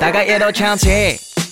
[0.00, 0.88] 大家也都抢起，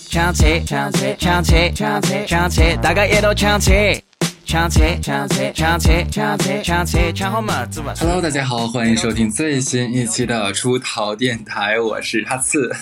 [0.08, 4.02] 抢起，抢起，抢起，抢起，抢起，大家也都抢起，
[4.46, 7.92] 抢起，抢起，抢起，抢起，抢起，抢好嘛，走吧。
[7.98, 12.74] Hello，大家好，欢迎收听最新一期的出逃电台，我是哈刺。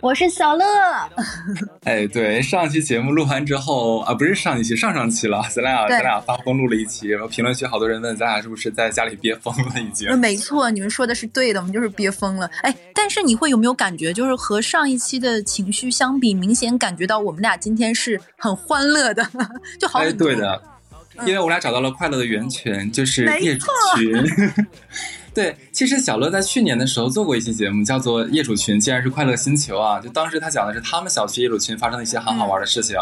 [0.00, 0.64] 我是小乐，
[1.86, 10.18] 哎，对，上期节目录完之后啊，不是上一期，上上期了，咱俩咱俩发疯录了一期，然后评论区好多人问咱俩是不是在家里憋疯了已经。
[10.18, 12.50] 没错，你们说的是对的，我们就是憋疯了。
[12.62, 19.24] 哎，但是你会有没有感觉，就是和上一期的情绪相比，明显感觉到我们俩今天是很欢乐的，
[19.78, 20.26] 就好哎，很多。
[20.26, 20.60] 对的，
[21.24, 24.66] 因为我俩找到了快乐的源泉，就是业主群。
[25.36, 32.96] 对，其实小乐在去年的时候做过一期节目，叫做《业主群竟然是快乐星球》啊，就当时他讲的是他们小区业主群发生的一些很好玩的事情。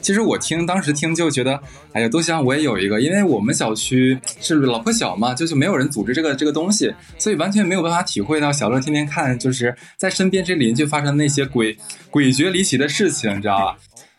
[0.00, 1.60] 其实我听当时听就觉得，
[1.92, 11.76] 哎呀，多希望我也有一个，因为我们小区是老破小嘛，就是没有人组织这个这个东西，所以完全没有办法体会到小乐天天看就是在身边这邻居发生的那些诡
[12.12, 13.76] 诡谲离奇的事情，你知道吧？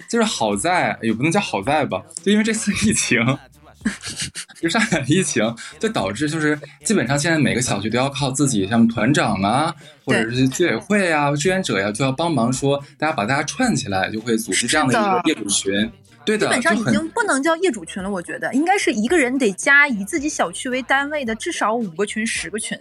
[0.09, 3.17] 就是好在也不能叫好在吧，就因为这次疫情，
[4.61, 5.43] 就上海疫情，
[5.79, 9.73] 就导致就是基本上现在每个小区都要靠自己，像团长啊，
[10.05, 15.73] 或者是居委会啊、志愿者呀、就要帮忙说，大家把大家串起来，就会组织这样的一个业主群。
[16.23, 22.79] 对的，基本上已经不能叫业主群了，我觉得应该是一个人得加以自己小区为单位的至少五个群、十个群。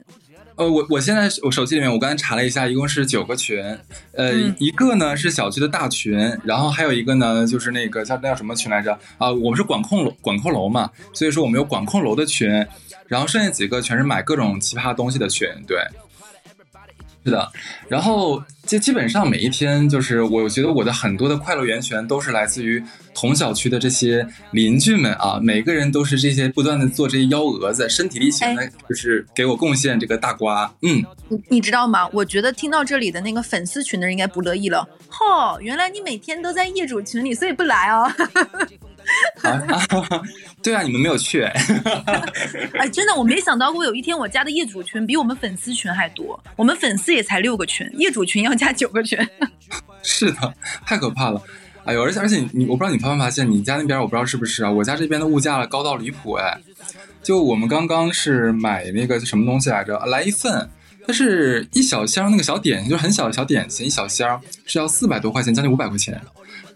[0.60, 3.64] 呃，我我现在我手机里面我刚才查了一下，一共是九个群，
[4.12, 8.92] 呃，嗯一个呢是小区的大群，然后还有一个呢就是那个叫那叫什么群来着？
[9.16, 12.46] 啊、我们是管控楼管控楼嘛，所以说我们有管控楼的群，
[13.06, 15.78] 然后剩下几个全是买各种奇葩东西的群，对。
[17.24, 17.50] 是的，
[17.88, 22.80] 然后基基本上每一天，就是我觉得我的很多的快乐源泉都是来自于
[23.12, 31.04] 同小区的这些邻居们啊，每个人都是这些不断的做这些幺蛾子，身体力行的，就是给我贡献这个大瓜，嗯。
[31.28, 32.08] 你你知道吗？
[32.12, 34.88] 我觉得听到这里的那个粉丝群的人应该不乐意了。
[35.08, 38.08] 吼、原来你每天都在业主群里，所以不来哦。
[39.42, 40.22] 啊，
[40.62, 46.38] 对啊，你们没有去，哎，真的，我没想到过有一天我加的业主群比我们粉丝群还多。
[46.56, 49.18] 我们粉丝也才六个群，业主群要加九个群。
[50.02, 50.54] 是的，
[50.86, 51.42] 太可怕了。
[51.84, 56.58] 哎呦，而且而且你，我不知道你发没发现，你家那边我不知道是不是啊，我家这边的物价高到离谱哎。
[57.22, 60.68] 就我们刚刚是买那个什么东西来着，来一份，
[61.06, 66.20] 它是一小箱那个小点心，就是很小的小点心，一小箱是要四百多块钱，将近五百块钱。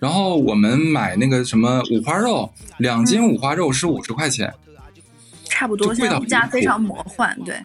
[0.01, 4.53] 然后我们买那个什么五花肉，两斤五花肉是五十块钱。
[5.49, 7.39] 差不多，就贵到现在物价非常魔幻。
[7.45, 7.57] 对，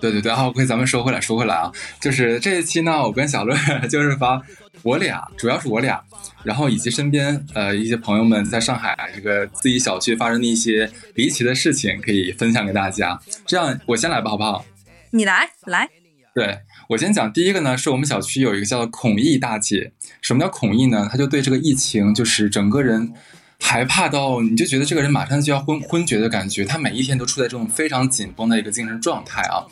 [0.00, 3.56] 对对对，好，OK，咱们说回来，说回来啊，就是这一期呢，我跟小乐
[3.90, 4.40] 就是把
[4.82, 6.00] 我俩，主要是我俩，
[6.44, 13.18] 然后以及身边呃一些朋友们在上海这个自己小区发生的一些离奇的事情，可以分享给大家。
[13.46, 14.64] 这样，我先来吧，好不好？
[15.10, 15.88] 你来来，
[16.34, 16.58] 对
[16.88, 19.92] 我先讲第一个呢，是我们小区有一个叫做孔毅大姐。
[20.20, 21.08] 什么叫孔毅呢？
[21.10, 23.12] 她就对这个疫情，就是整个人
[23.60, 26.64] 害怕到，你就觉得这个人马上就要昏昏厥的感觉。
[26.64, 29.64] 她每一天都处在这种非常紧绷的一个精神状态啊。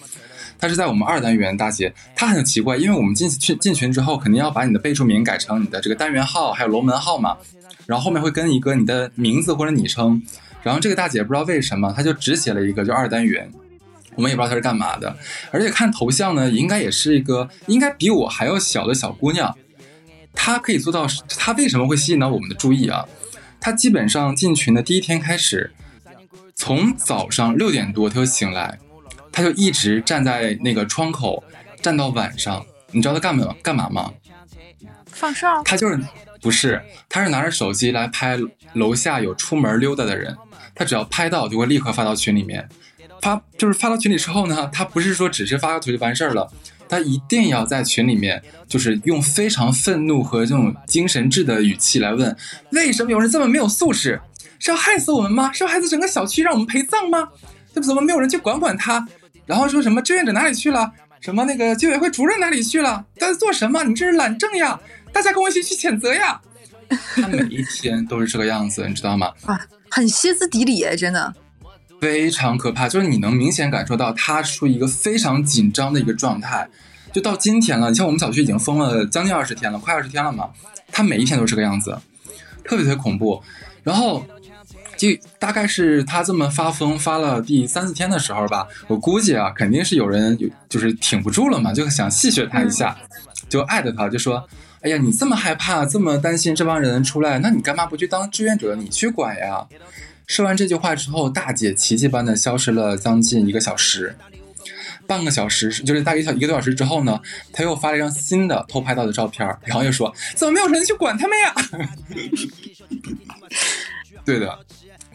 [0.58, 7.36] 她是在我们二单元大姐，她很奇怪，因为我们进群进群之后，肯定要把你的备注名改成你的这个单元号，还有楼门号嘛，
[7.86, 10.22] 然后后面会跟一个你的名字或者昵称。
[10.62, 13.52] 然后这个大姐不知道为什么，她就只写了一个就二单元，
[14.14, 15.16] 我们也不知道她是干嘛的。
[15.50, 19.56] 而且看头像呢，应该也是一个应该比我还要小的小姑娘。
[20.34, 21.06] 她可以做到，
[21.38, 23.06] 她为什么会吸引到我们的注意啊？
[23.60, 25.72] 她基本上进群的第一天开始，
[26.54, 28.78] 从早上六点多她就醒来，
[29.30, 31.44] 她就一直站在那个窗口，
[31.80, 32.64] 站到晚上。
[32.90, 34.12] 你知道她干嘛干嘛吗？
[35.06, 35.62] 放哨。
[35.62, 36.00] 她就是
[36.40, 38.38] 不是，她是拿着手机来拍
[38.72, 40.36] 楼下有出门溜达的人，
[40.74, 42.68] 她只要拍到就会立刻发到群里面。
[43.22, 46.52] 发就是发到群里之后呢， 他不是说只是发个图就完事儿了，
[46.88, 52.36] 他一定要在群里面就是用非常愤怒和这种精神质的语气来问：
[52.72, 54.20] 为什么有人这么没有素质？
[54.58, 55.50] 是要害死我们吗？
[55.52, 57.28] 是要害死整个小区让我们陪葬吗？
[57.74, 57.80] 这？
[57.80, 59.06] 怎么没有人去管管他？
[59.46, 60.92] 然后说什么志愿者哪里去了？
[61.20, 63.04] 什么那个居委会主任哪里去了？
[63.16, 63.82] 他在做什么？
[63.84, 64.78] 你这是懒政呀！
[65.12, 66.40] 大家跟我一起去谴责呀！
[67.16, 69.32] 他每一天都是这个样子，你知道吗？
[69.46, 69.60] 啊，
[69.90, 71.34] 很歇斯底里哎，真的。
[72.02, 76.68] 非常可怕，就是你能明显感受到他处于一个非常紧张的一个状态。
[77.12, 80.50] 就到今天了，你像我们小区已经封了将近二十天了，快二十天了嘛，
[80.90, 81.96] 他每一天都是这个样子，
[82.64, 83.40] 特别特别恐怖。
[83.84, 84.26] 然后
[84.96, 92.98] 就大概是他这么发疯发了第三四天的时候吧，我估计啊，肯定是有人有就是挺不住了嘛，就想戏谑他一下，
[93.48, 94.44] 就艾特他，就说
[94.82, 98.74] ：“哎呀，你这么害怕，这么担心这帮人出来，那你干嘛不去当志愿者？
[98.74, 99.64] 你去管呀？”
[100.26, 104.16] 说完这句话之后，大姐奇迹般的消失了将近一个小时。
[105.06, 107.20] 半个小时，就是大约一小一个多小时之后呢，
[107.52, 111.54] 她又发了一张新的偷拍到的照片，然后又说怎么没有人去管他们呀？
[114.24, 114.58] 对的，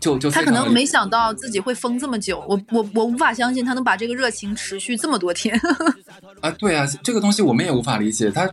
[0.01, 5.59] 就就他可能没想到自己会封这么久，我我我无法相信他能把这个热情持续这么多天。
[6.41, 8.51] 啊，对啊，这个东西我们也无法理解他。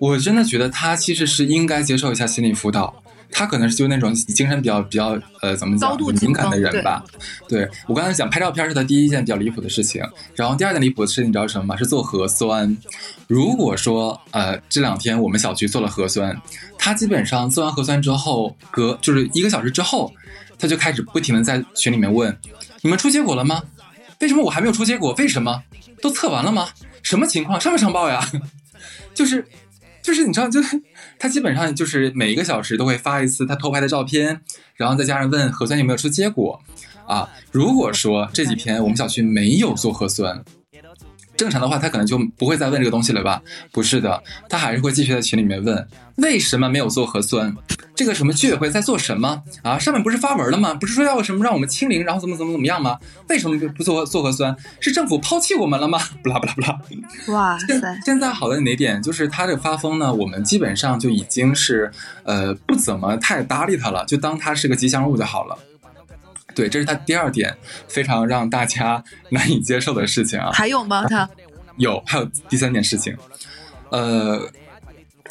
[0.00, 3.02] 我真的觉得他其实是应该接受一下心理辅导。
[3.30, 7.04] 他可能是就那种精神比较比较呃怎么讲敏感的人吧。
[7.48, 10.02] 对我刚才讲拍照片是他第一件比较离谱的事情，
[10.34, 11.76] 然后第二件离谱的事情你知道什么吗？
[11.76, 12.76] 是做核酸。
[13.26, 16.36] 如果说呃这两天我们小区做了核酸，
[16.78, 20.12] 他基本上做完核酸之后隔就是一个小时之后，
[20.58, 22.36] 他就开始不停的在群里面问
[22.82, 23.62] 你们出结果了吗？
[24.20, 25.12] 为什么我还没有出结果？
[25.18, 25.62] 为什么
[26.00, 26.68] 都测完了吗？
[27.02, 27.60] 什么情况？
[27.60, 28.26] 上没上报呀？
[29.14, 29.46] 就是。
[30.08, 30.80] 就是你知道，就是
[31.20, 34.40] 他基本上就是每一个小时都会发一次他偷拍的照片，
[34.74, 36.58] 然后再加上问核酸有没有出结果，
[37.06, 40.42] 啊，如果说这几天我们小区没有做核酸。
[41.38, 43.40] 正常的话，他可能就不会再问这个东西了吧？
[43.70, 47.54] 不是的，他还是会继续在群里面问，为什么没有做核酸？
[47.94, 49.78] 这个什么居委会在做什么啊？
[49.78, 50.74] 上面不是发文了吗？
[50.74, 52.98] 不是说要什么让我们清零，然后怎么怎么怎么样吗？
[53.28, 54.54] 为什么不做做核酸？
[54.80, 56.00] 是政府抛弃我们了吗？
[56.22, 56.80] 不啦不啦不啦！
[57.28, 58.00] 哇塞！
[58.04, 59.00] 现在好的哪点？
[59.00, 61.90] 就是他这个发疯呢，我们基本上就已经是
[62.24, 65.56] 呃不怎么太搭理他了，就当他是个吉祥物就好了。
[66.58, 67.56] 对，这是他第二点
[67.86, 69.00] 非常让大家
[69.30, 70.50] 难以接受的事情啊。
[70.52, 71.06] 还有吗？
[71.08, 71.30] 他
[71.78, 73.16] 有，还有第三件事情。
[73.90, 74.40] 呃，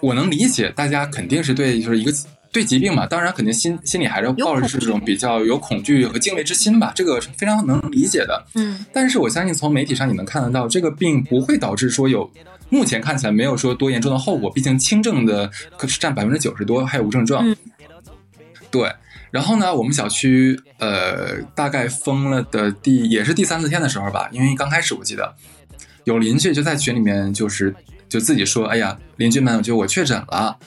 [0.02, 2.14] 我能理解大家肯定是对，就是一个
[2.50, 8.46] 对疾病嘛，当然肯定心心里还是抱着是这种比较有恐惧和敬畏之心吧，这个是非常能理解的。
[8.56, 12.32] 嗯，但是我相信从媒体上你能看得到，这个病不会导致说有，
[12.70, 17.54] 目前看起来没有说多严重的后果，毕竟轻症的可是占百分之九十多，还有无症状。
[18.72, 18.90] 对。
[19.32, 25.36] 然后呢，我们小区呃大概封了的第也是第三四天的时候吧，因为刚开始我记得
[26.06, 27.76] 有邻居就在群里面就是
[28.08, 30.58] 就自己说，哎呀，邻居们，就我确诊了，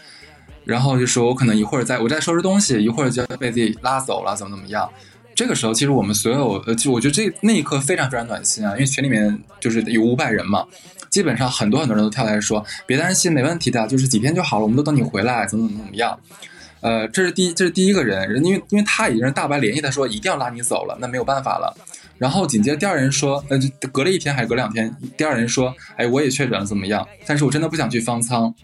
[0.65, 4.89] 然后就说我可能一会儿在我在收拾东西，一会儿就要被自己拉走了，怎么怎么样。
[5.35, 10.67] 这个时候其实我们所有呃，就我觉得这那一刻非常非常暖心啊，因为群里面就是有五百人嘛，
[11.09, 16.19] 基本上很多很多人都跳来说，别担心，没问题的，就是几天就好了，我们都等你回来，怎么怎么怎么样。
[16.81, 21.77] 呃，这是第，这是第一个人，人因为因为他已经是大白联系他说一定要拉你走了，那没有办法了。
[22.19, 23.59] 然后紧接着第二人说，呃，
[23.93, 27.07] 隔了一天还是隔两天，第二人说，哎，我也确诊了，怎么样？
[27.27, 28.55] 但是我真的不想去方舱。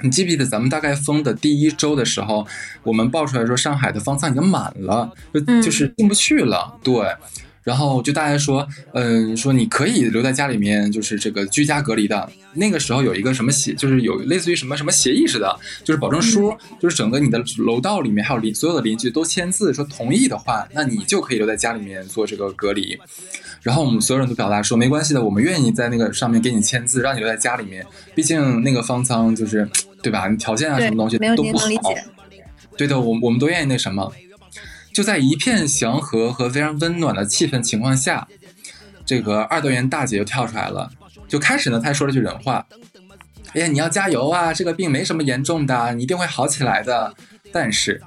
[0.00, 2.46] 你记不记得咱们大概封的第一周的时候，
[2.82, 6.94] 我们爆出来说上海的方舱已经满了，就就是进不去了，对。
[7.68, 12.26] 然后就大家说，嗯，说你可以留在家里面，就是这个居家隔离的。
[12.54, 15.54] 那个时候有一个什么协，就是有类似于什么什么协议似的，
[15.84, 22.98] 就是保证书，就是整个你的楼道里面还有邻所有的邻居都签字说同意的话，那你就可以留在家里面做这个隔离。
[23.60, 27.84] 然后我们所有人都表达说没关系的，我们愿意在那个上面给你签字，让你留在家里面。
[28.14, 29.68] 毕竟那个方舱就是，
[30.02, 30.26] 对吧？
[30.26, 31.68] 你条件啊什么东西都不好。
[32.78, 34.10] 对的，我我们都愿意那什么。
[34.98, 38.26] 就在一片祥和和非常温暖的气氛情况下，
[39.06, 40.90] 这个二单元大姐就跳出来了，
[41.28, 42.66] 就开始呢，她说了句人话
[43.54, 47.14] ：“哎呀，你要加油啊，这个病没什么严重的，你一定会好起来的。”
[47.52, 48.02] 但是，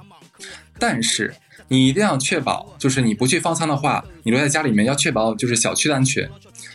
[0.78, 1.34] 但是
[1.68, 6.28] 你一定要确保，就是你不去方舱的话，你留在家里面要确保就是小区的安全。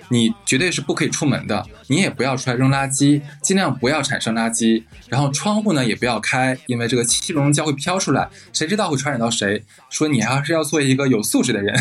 [0.09, 4.83] 你绝对是不可以出门的，你也不要出来扔垃圾，尽量不要产生垃圾。
[5.09, 9.63] 然后窗户呢也不要开，因为这个气溶胶会飘出来，谁知道会传染到谁？
[9.89, 11.77] 说你还是要做一个有素质的人。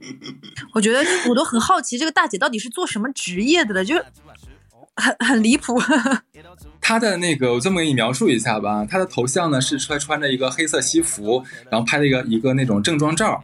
[0.74, 3.94] 我觉得我都很好奇，这个大姐到底是做什么职业的了，就
[4.94, 5.80] 很很离谱。
[6.80, 13.42] 她的那个，我这么给你描述一下吧，她的头像呢是穿穿着一个黑色西服，然后拍了一个一个那种正装照，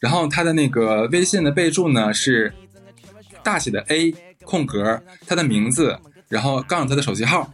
[0.00, 2.52] 然后她的那个微信的备注呢是。
[3.42, 7.50] 大写的 A 空格，他的名字，然后杠他的手机号。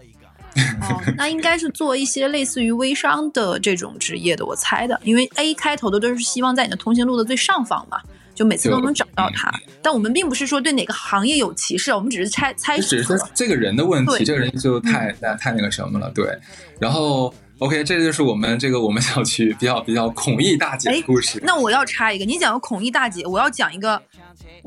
[0.80, 8.00] 哦，那应该是做一些类似于微商的这种职业的，我猜的，因为 A 开头的都是希望在你的通讯录的最上方嘛，
[8.34, 9.52] 就每次都能找到他。
[9.82, 12.76] 但我们并不是说对哪个行业有歧视，我们只是猜猜。
[12.80, 16.26] 只是这个人的问题，这个人就太那太那个什么了，对。
[16.80, 21.40] 然后 OK，这就是我们这个我们小区比较比较孔毅大姐的故事。
[21.44, 24.02] 那我要插一个，你讲个孔毅大姐，我要讲一个。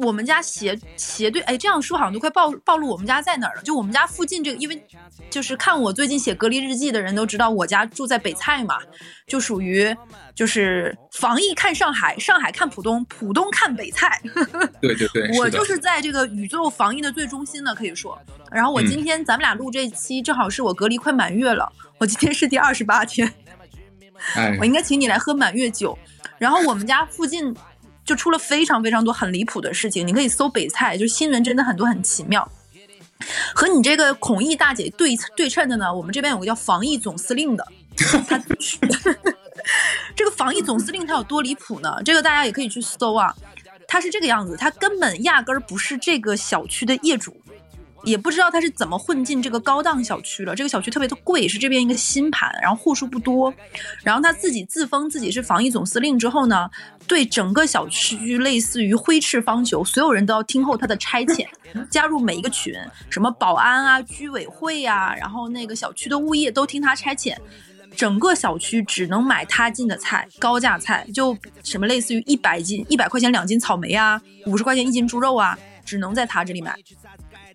[0.02, 3.62] 我们家斜斜对，哎，这样说好像都快暴暴露我们家在哪儿了。
[3.62, 4.84] 就我们家附近这个，因为
[5.30, 8.80] 就是看我最近写隔离日记的人都知道，我家住在北蔡嘛，
[9.28, 9.96] 就属于
[10.34, 14.20] 就是防疫看上海，上海看浦东，浦东看北蔡。
[14.82, 18.20] 对对对，我就是在这个宇宙防疫的最中心呢，可以说。
[18.52, 23.32] 然后我今天咱们俩录这期，正好是我隔离快满月了，我今天是第二十八天，
[24.36, 25.98] 哎，我应该请你来喝满月酒。
[26.38, 27.56] 然后我们家附近。
[28.06, 30.06] 就出了非常非常多很离谱的事情。
[30.06, 32.50] 你可以搜北蔡，就新闻真的很多很奇妙。
[33.54, 37.68] 和你这个孔毅大姐对对称的呢，我们这边有个叫防疫总司令的，
[38.28, 38.42] 他
[40.16, 42.02] 这个防疫总司令他有多离谱呢？
[42.04, 43.36] 这个大家也可以去搜啊。
[43.88, 47.41] 他是这个样子，他根本压根儿不是这个小区的业主。
[48.04, 50.56] 也不知道他是怎么混进这个高档小区了。
[50.56, 53.54] 这个小区特别的贵，是这边一个新盘，然后户数不多。
[54.04, 56.70] 然后他自己自封自己是防疫总司令之后呢，
[57.08, 61.48] 对整个小区类似于挥斥方遒，所有人都要听候他的差遣，
[61.90, 62.74] 加入每一个群，
[63.10, 67.36] 什么保安啊、居委会呀，然后那个小区的物业都听他差遣。
[67.94, 76.74] 整个小区只能买他进的菜，高价菜，就什么类似于一百斤、一百块钱两斤草莓啊，五十块钱一斤猪肉啊，只能在他这里买。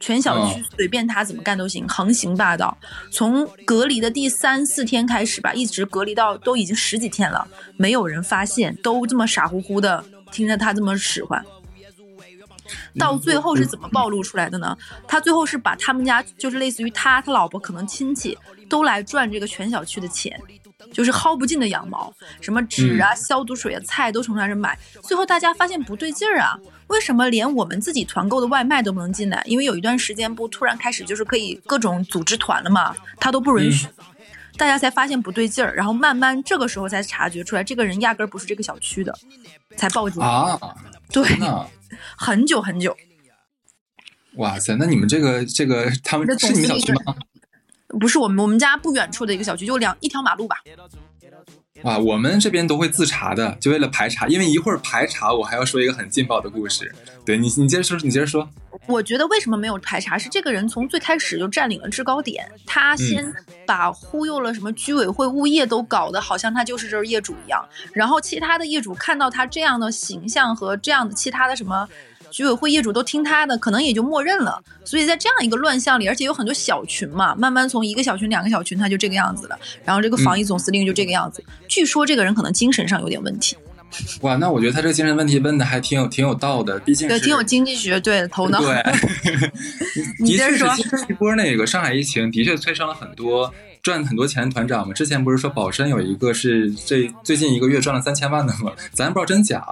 [0.00, 2.76] 全小区随便他怎么干都行，横行霸道。
[3.10, 11.44] 从隔离的第三四天开始吧，一直隔离到都已经十几天了，没有人发现，都这么傻乎乎的听着他这么使唤。
[12.98, 14.76] 到最后是怎么暴露出来的呢？
[15.06, 18.36] 他最后是把他们家就是类似于他他老婆可能亲戚
[18.68, 20.40] 都来赚这个全小区的钱。
[20.96, 22.10] 就是薅不尽的羊毛，
[22.40, 24.78] 什么纸啊、消毒水啊、菜都从他这买。
[25.02, 29.42] 最后大家发现不对劲儿啊，为什么连我们自己团购的外卖都不能进来？
[29.44, 33.86] 因为有一段时间不突然开始就是可以各种组织团了嘛，他都不允许。
[34.56, 39.14] 大家才发现不对劲儿，然后慢慢这个时候才察觉出来，这个人压根儿不是这个小区的，
[39.76, 40.58] 才报警啊。
[41.12, 41.22] 对，
[42.16, 42.96] 很久很久。
[44.36, 47.14] 哇塞，那你们这个这个他们是你们小区吗？
[47.98, 50.56] 不是我们我们家不远处的一个小区，就两一条马路吧。
[51.82, 56.90] 哇，我们这边都会自查的，就为了排查，因为一会儿排查我还要说一个很劲爆的故事。
[57.24, 58.48] 对你，你接着说，你接着说。
[58.86, 63.30] 我觉得为什么没有排查，是这个人从最开始就占领了制高点，他先
[63.66, 67.62] 把忽悠了什么居委会、物业都搞得好像他就是这儿业主一样，
[67.92, 71.86] 然后其他的业主看到他这样的形象和这样的其他的什么。
[72.30, 74.62] 居委会业主都听他的，可能也就默认了。
[74.84, 79.58] 所以在这样一个乱象里，而且有很多小群嘛，慢慢从一个小群、两个小群，他就这个样子了。
[79.84, 81.42] 然后这个防疫总司令就这个样子。
[81.68, 83.56] 据说这个人可能精神上有点问题。
[84.20, 88.60] 哇，那我觉得他这个精神问题问的还挺有挺有道的，毕竟对挺有经济学对头脑。
[88.60, 88.82] 对，
[90.26, 90.66] 的确是这
[91.08, 93.52] 一波那个上海疫情的确催生了很多。
[93.86, 98.72] 赚很多钱的团长嘛，之前不是说宝山有一个是这最近一个月赚了三千万的吗？
[98.90, 99.64] 咱不知道真假，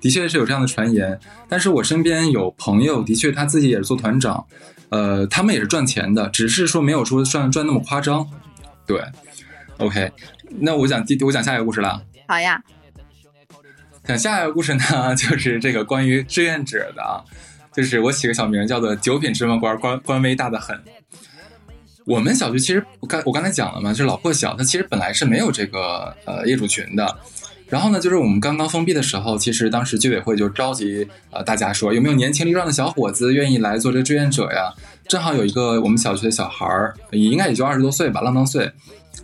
[0.00, 1.16] 的确是有这样的传言。
[1.48, 4.44] 但是我身边有朋友，的确他自己也是做团长，
[4.88, 8.28] 呃，他们也是赚钱的，只是说没有说赚赚那么夸张。
[8.88, 9.00] 对
[9.78, 10.10] ，OK，
[10.58, 12.02] 那我讲第我讲下一个故事了。
[12.26, 12.60] 好呀，
[14.02, 14.82] 讲下一个故事呢，
[15.14, 17.22] 就是这个关于志愿者的啊，
[17.72, 20.76] 就是我起个小名叫做“九品芝麻官”，官官威大的很。
[22.10, 27.18] 我们小区其实我刚我刚才讲了嘛，就是老破小，它其实本来是没有这个呃业主群的。
[27.68, 34.74] 然后呢，就是我们刚刚封闭的时候，其实当时居委会就召集呃大家说，有没有年轻力壮的小伙子愿意来做这个志愿者呀？
[35.06, 38.68] 正好有一个我们小区的小孩儿，也应该也就二十多岁吧，浪荡岁，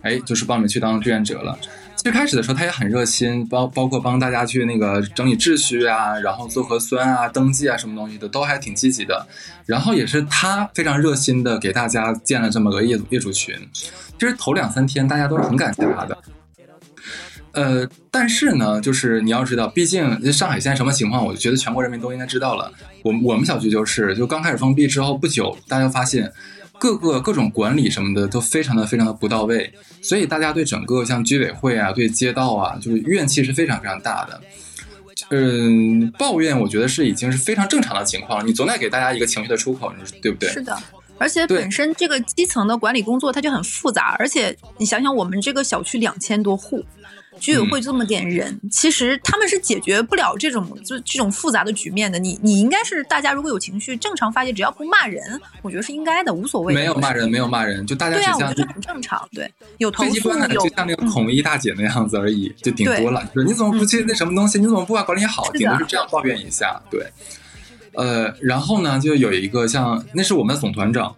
[0.01, 1.59] 哎，就是报名去当志愿者了。
[2.07, 9.27] 最开始的时候，他也很热心，包包括帮大家去那个整理秩序啊，然后做核酸啊、登记啊，什么东西的都还挺积极的。
[9.65, 13.53] 然后也是他非常热心的给大家建了这么个业主业主群。
[13.73, 16.17] 其实头两三天大家都是很感谢他的。
[17.51, 22.71] 呃，但是呢，就是你要知道，毕竟上海现在什么情况，我觉得全国人民都应该知道了。
[23.03, 26.31] 我我们小区就是，就刚开始封闭之后不久，大家发现。
[26.79, 34.41] 各个各种管理什么的都非常的非常的不到位，所以大家对整个像居委会啊、对街道啊，就是怨气是非常非常大的。
[35.29, 40.49] 嗯，抱怨我觉得是已经是非常正常的情况了，你总得给大家一个情绪的出口，你说对不对？
[40.49, 40.77] 是的，
[41.17, 46.85] 而且本身这个基层的管理工作它就很复杂，而且你想想，我们这个小区两千多户。
[47.39, 52.19] 居委会这么点人，其实他们是解决不了这种就这种复杂的局面的。
[52.19, 56.73] 你你应该是大家如果有情绪正常发泄，只要不骂人，我觉得是应该的，无所谓。
[56.73, 59.27] 没有骂人，没有骂人，就大家对啊，我觉得很正常。
[59.31, 63.23] 对，有投诉有就像那个孔乙大姐那样子而已，就顶多了。
[63.45, 64.59] 你怎么不去那什么东西？
[64.59, 65.49] 你怎么不把管理好？
[65.53, 66.81] 顶多是这样抱怨一下。
[66.89, 67.05] 对，
[67.93, 71.15] 呃，然后呢，就有一个像那是我们的总团长。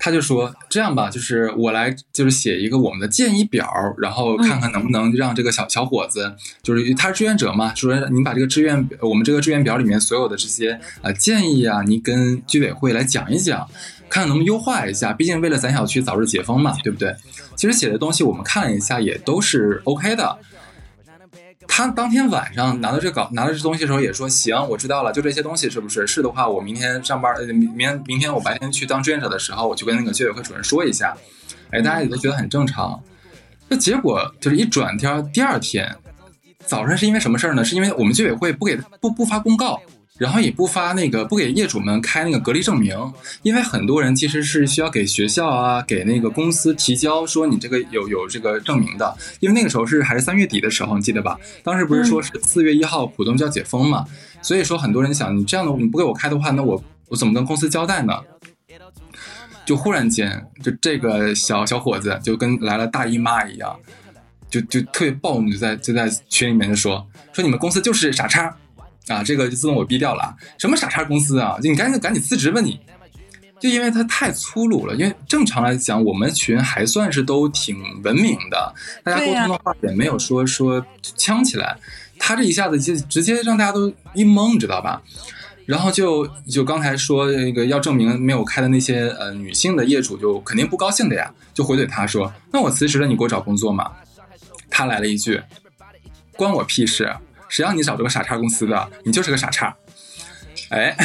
[0.00, 13.68] 他就说这样吧，就是我来，就是写一个我们的建议表，然后看看能不能让这个小小伙子，就是他是志愿者嘛，说你把这个志愿，我们这个志愿表里面所有的这些呃建议啊，你跟居委会来讲一讲，
[14.08, 15.12] 看看能不能优化一下。
[15.12, 17.14] 毕竟为了咱小区早日解封嘛，对不对？
[17.54, 20.38] 其实写的东西我们看了一下，也都是 OK 的。
[21.72, 26.04] 他当天晚上拿到这稿，拿到这东西的时候也说行，我知道了，就这些东西是不是？
[26.04, 31.16] 是的话，我明天上班，呃明明明天我白天去当志愿者的时候，我去跟那个居委会主任说一下。
[31.70, 33.00] 哎，大家也都觉得很正常。
[33.68, 35.96] 那结果就是一转天，第二天，
[36.66, 37.64] 早上是因为什么事儿呢？
[37.64, 39.80] 是因为我们居委会不给不不发公告。
[40.20, 42.94] 然后也不发那个不给业主们开那个隔离证明，
[43.42, 51.40] 因为很多人其实是需要给学校啊、给那个公司提交说你这个有有这个证明的，因为那个时候是还是三月底的时候，你记得吧？
[51.64, 54.04] 当时不是说是四月一号浦东就要解封嘛，
[54.42, 58.12] 所以说很多人想你这样的你不给我开的话，那我我怎么跟公司交代呢？
[59.64, 63.74] 就忽然间就这个小小伙子就跟来了大姨妈一样，
[64.50, 68.54] 就就特别暴怒，就在就在群里面就说说你们公司就是傻叉。
[69.08, 70.36] 啊，这个就自动我逼掉了。
[70.58, 71.58] 什么傻叉公司啊？
[71.60, 72.60] 就你赶紧赶紧辞职吧！
[72.60, 72.78] 你
[73.58, 74.94] 就因为他太粗鲁了。
[74.94, 80.84] 因为正常来讲，我们群还算是都挺文明的，大家沟通的话也没有说说
[81.16, 81.76] 呛起来。
[82.18, 85.02] 他这一下子就直接让大家都一懵，知道吧？
[85.66, 93.90] 然后就就刚才说那个要证明没有开的那些呃女性的业主就肯定不高兴的呀，就回怼他说：“那我辞职了，你给我找工作嘛？”
[94.68, 95.40] 他来了一句
[96.36, 97.14] ：“关我屁事。”
[97.50, 98.90] 谁让你找这个傻叉公司的？
[99.04, 99.76] 你就是个傻叉。
[100.70, 100.96] 哎，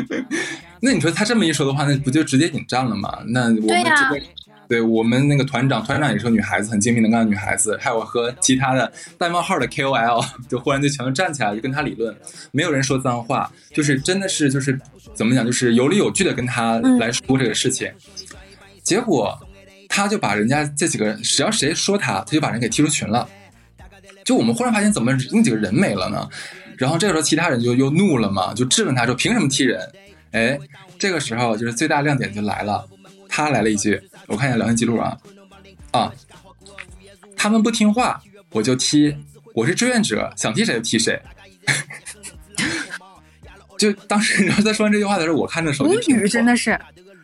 [0.82, 3.20] 那你说他这么一说的话，那不就直接引战了吗？
[3.28, 3.70] 那我们这
[4.10, 4.20] 个，
[4.68, 7.78] 对我们那个团长，团长也是个女孩子，很精明能干的女孩子。
[7.80, 12.14] 还有和其他的带冒号的 KOL，就忽然就全都站起来，就跟他理论。
[12.50, 14.76] 没有人说脏话，就是真的是就是
[15.14, 17.92] 怎么讲，就是有理有据的跟他来说这个事情。
[18.82, 19.38] 结果
[19.88, 23.28] 他就把人家这几个人，只要谁说他，他就把人给踢出群了。
[24.28, 26.28] 就我们忽然发现，怎么那几个人没了呢？
[26.76, 29.80] 然后这个时候，其他人就又怒了嘛，就质问他说：“凭什么踢人？”
[30.32, 30.60] 哎，
[30.98, 32.86] 这个时候就是最大亮点就来了，
[33.26, 35.16] 他来了一句：“我看一下聊天记录啊，
[35.92, 36.12] 啊，
[37.38, 39.16] 他们不听话，我就踢，
[39.54, 41.18] 我是志愿者，想踢谁就踢谁。
[43.80, 46.78] ”就当时你知道在说完这句话的时候，我看着手机，无语，真的是，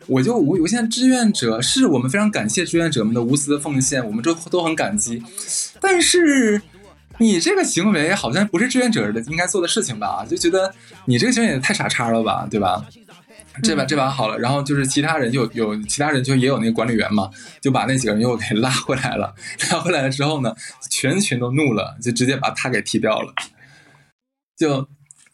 [0.07, 0.61] 我就无语。
[0.61, 5.23] 我现在志愿者是我们非常感谢志愿者们的无私的奉献，我们都都很感激，
[5.79, 6.59] 但是。
[7.19, 10.25] 你这个行为好像不是志愿者的应该做的事情吧？
[10.29, 10.73] 就觉得
[11.05, 12.85] 你这个行为也太傻叉了吧，对吧？
[13.63, 17.29] 这把这把好了，然后就是其他人就有其他人就也有那个管理员嘛，
[17.61, 19.33] 就把那几个人又给拉回来了。
[19.71, 20.53] 拉回来了之后呢，
[20.89, 23.33] 全群都怒了，就直接把他给踢掉了。
[24.57, 24.85] 就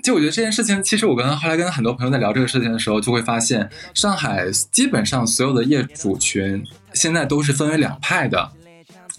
[0.04, 8.52] 就我觉得这件事情，其实我跟后来跟很多朋友在聊这个事情的时候，就会发现上海基本上所有的业主群现在都是分为两派的。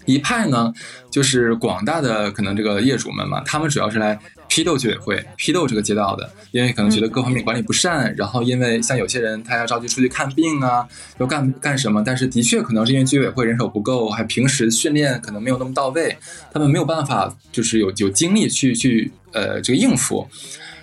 [0.05, 0.73] 一派呢，
[1.09, 10.87] 就是广大的可能这个业主们嘛，他们主要是来批斗居委会、批斗这个街道的，因为可能觉得各方面管理不善，然后因为像有些人他要着急出去看病啊，
[11.17, 16.17] 要干干什么，但是的确可能是因为居委会人手不够，还平时训练可能没有那么到位，
[16.51, 20.27] 他们没有办法就是有有精力去去呃这个应付。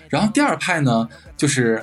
[0.09, 1.07] 然后第二派呢，
[1.37, 1.81] 就是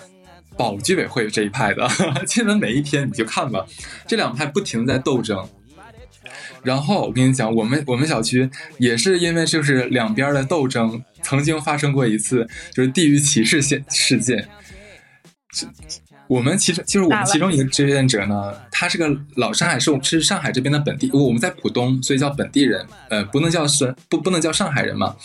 [0.56, 1.88] 保居委会这一派的，
[2.26, 3.64] 基本每一天你就看吧，
[4.06, 5.48] 这两派不停在斗争。
[6.68, 14.46] 然后我跟你讲，我们我们小区也是因为就是两边的斗争，曾经发生过一次就是地域歧视现事件。
[16.26, 25.16] 我们其实就是我们其中一个志愿者呢，他是个老上海，是是上海这边的本地，我们在浦东，所以叫本地人，呃，不能叫是不不能叫上海人嘛。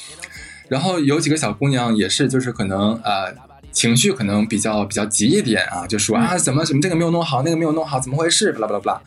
[0.70, 3.36] 然后有几个小姑娘也是，就是可能呃
[3.74, 8.54] 情绪可能比较比较急一点啊，就说啊怎么怎么这个没有弄好，那个没有弄好，怎么回事？
[8.54, 9.02] 巴拉巴拉巴拉。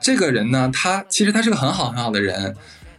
[0.00, 2.54] 这个人呢，他其实他是个很好很好的人。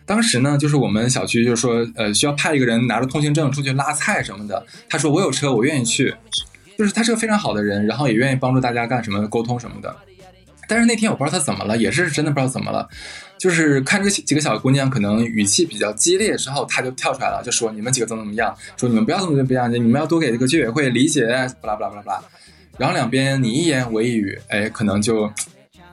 [0.06, 4.66] 当时呢，就是我们小区就是说，呃，需要派一个人拿着通行证出去拉菜什么的。
[4.90, 6.14] 他说我有车，我愿意去。
[6.78, 9.96] 就是他是个非常好的人，然后也愿意帮助大家干什么沟通什么的。
[10.68, 12.90] 但是那天我不知道他怎么了，也是真的不知道怎么了。
[13.38, 21.26] 就是看这几个小姑娘可能语气比较激烈之后，他就跳出来了，就说你们几个怎么怎么样，说你们不要这么怎么样，你们要多给这个居委会理解，
[21.62, 22.24] 巴拉巴拉巴拉巴拉。
[22.78, 25.32] 然后两边你一言我一语，哎，可能就。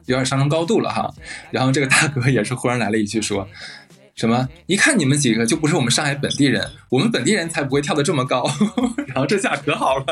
[0.09, 1.09] 有点上升高度了哈，
[1.51, 3.49] 然后这个大哥也是忽然来了一句说，
[4.15, 8.45] 什么一看你们几个就不是我们上海本地人，我们本地人才不会跳得这么高，
[9.07, 10.05] 然后这下可好了，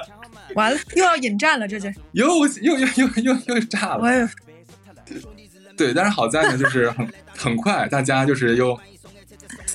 [0.54, 1.90] 完了又要引战了，这就。
[2.12, 4.28] 又又又又又又炸了，
[5.76, 8.78] 对，但是好在呢，就是很很快，大家就是又。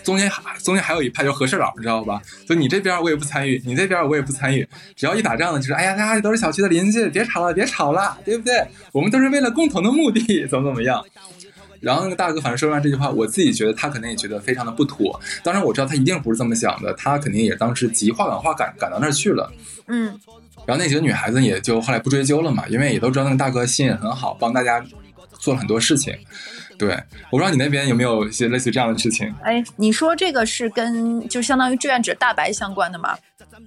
[0.03, 2.21] 中间还中间还有一派就和事佬，你知道吧？
[2.47, 4.67] 就你这边我也不参与，你这边我也不参与。
[4.95, 8.65] 只要一打仗呢，就是哎呀，大家都是小区的邻居，别吵了，别吵了，对不对？
[8.91, 11.03] 我们都是为了共同的目的，怎么怎么样？
[11.79, 15.19] 然后那个大哥反正说完这句话，我自己觉得他可能也觉得非常的不妥。
[15.43, 19.51] 当然我知道他一定不是这么想的，他肯定也当时急话赶话赶赶到那儿去了。
[19.87, 20.19] 嗯。
[20.67, 24.83] 然后那几个女孩子也就后来不追究了嘛，因为也都知道那个大哥心也很好，帮大家
[25.39, 26.15] 做了很多事情。
[26.81, 26.95] 对，
[27.29, 29.31] 我不知道你那边有没有一些类似这样的事情。
[29.43, 33.15] 哎，你说这个是跟就相当于志愿者大白相关的吗？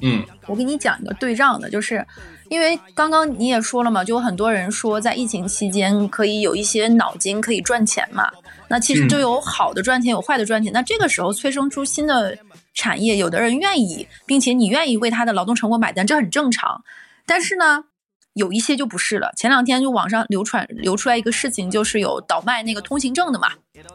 [0.01, 2.05] 嗯，我给你讲一个对仗的，就是
[2.49, 8.29] 因为刚刚你也说了嘛，就有很多人说在疫情期间可以有一些脑筋可以赚钱嘛。
[8.67, 10.73] 那其实就有好的赚钱，有坏的赚钱。
[10.73, 12.37] 那这个时候催生出新的
[12.75, 16.83] 产业，有的人愿意，并且你愿意为他的劳动成果买单，这很正常。
[17.25, 17.85] 但是呢，
[18.35, 19.33] 有一些就不是了。
[19.37, 23.49] 前两天就网上流传流出来一个事情，就是有倒卖那个通行证的嘛，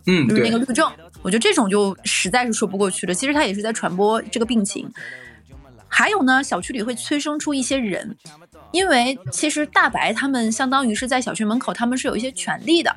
[0.07, 0.91] 嗯，就是那个绿证。
[1.21, 3.13] 我觉得这种就实在是说不过去了。
[3.13, 4.91] 其实他也是在传播这个病情。
[5.87, 8.15] 还有呢，小区里会催生出一些人，
[8.71, 12.95] 因为其实大白他们相当于是在小区门口，他们是有一些权利的。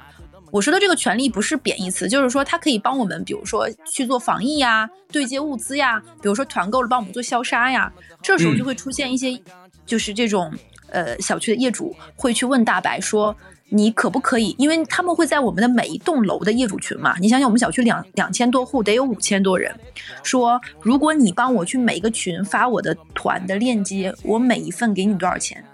[0.50, 7.90] 我说的这个权利不是贬义词，就是说他可以帮我们，比如说去做防疫呀、对接物资呀，比如说团购了帮我们做消杀呀。
[8.20, 9.42] 这时候就会出现一些，
[9.86, 10.52] 就是这种
[10.92, 13.34] 呃小区的业主会去问大白说。
[13.74, 14.54] 你可不可以？
[14.58, 19.74] 因为他们会在我们的每一栋楼的业主群嘛，你想想，我们小区两两千多户，得有五千多人。
[20.22, 25.64] 说，如果你帮我去每一个群发我的团的链接，我每一份给你多少钱？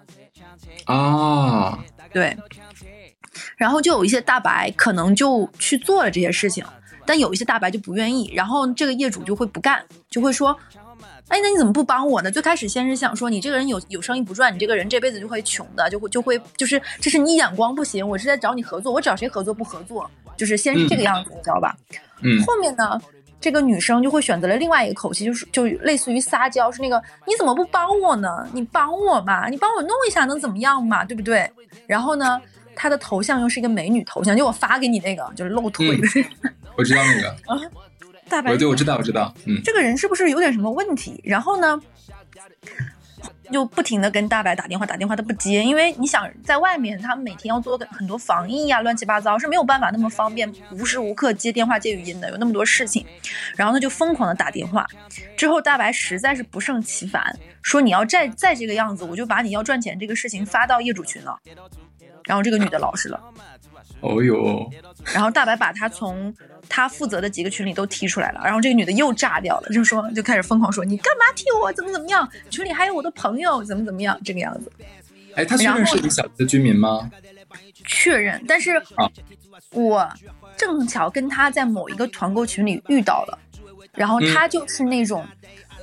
[0.85, 1.77] 啊，
[2.13, 2.37] 对。
[3.57, 6.65] 然后就有一些大白可能就去做了这些事情，
[7.05, 10.57] 但有一些大白就不愿意，然后这个业主就会不干，就会说。
[11.29, 12.31] 哎，那你怎么不帮我呢？
[12.31, 21.77] 最开始先是想说你这个人有有生意不赚，你这个人这辈子就会穷的，就会就会就是这是你眼光不行，我是在找你合作，我找谁合作不合作，就是先是这个样子，你知道吧？
[22.23, 22.43] 嗯。
[22.45, 23.01] 后面呢，
[23.41, 28.49] 这个女生就会选择了另外一个口气，就是就类似于撒娇，是那个你怎么不帮我呢？
[28.53, 31.05] 你帮我嘛，你帮我弄一下能怎么样嘛？
[31.05, 31.51] 对不对？
[31.87, 32.41] 然后呢，
[32.75, 36.09] 她的头像又是一个美女头像，就我发给你那个，就是露腿的。
[36.77, 37.71] 我知道那个。
[38.29, 38.31] 啊。
[38.31, 41.21] 大白，对，我知道，我知道，嗯，这个人是不是有点什么问题？
[41.25, 41.81] 然后呢，
[43.51, 53.05] 就不停的跟大白打电话，打电话他不接，因为你想在外面，他们每天要做很多防疫呀，乱七八糟是没有办法那么方便，无时无刻接电话接语音的，有那么多事情。
[53.57, 54.87] 然后他就疯狂的打电话，
[55.37, 61.39] 之后大白实在是不胜其烦，说你要再再这个样子，我就把你要赚钱这个事情发到业主群了。
[62.25, 63.19] 然后这个女的老实了。
[64.01, 64.71] 哦呦！
[65.13, 66.33] 然后大白把他从
[66.69, 71.73] 他负责的几个群里都踢出来了，然后这个女的又炸掉了，就说就开始疯狂说你干嘛踢我？
[71.73, 72.29] 怎么怎么样？
[72.51, 74.19] 群里还有我的朋友，怎么怎么样？
[74.25, 74.71] 这个样子。
[75.35, 77.11] 哎，他确认是你小区的居民吗？
[77.87, 79.11] 确认，但是啊，
[79.73, 80.09] 我
[80.57, 83.39] 正巧跟他在某一个团购群里遇到了，
[83.95, 85.27] 然后他就是那种。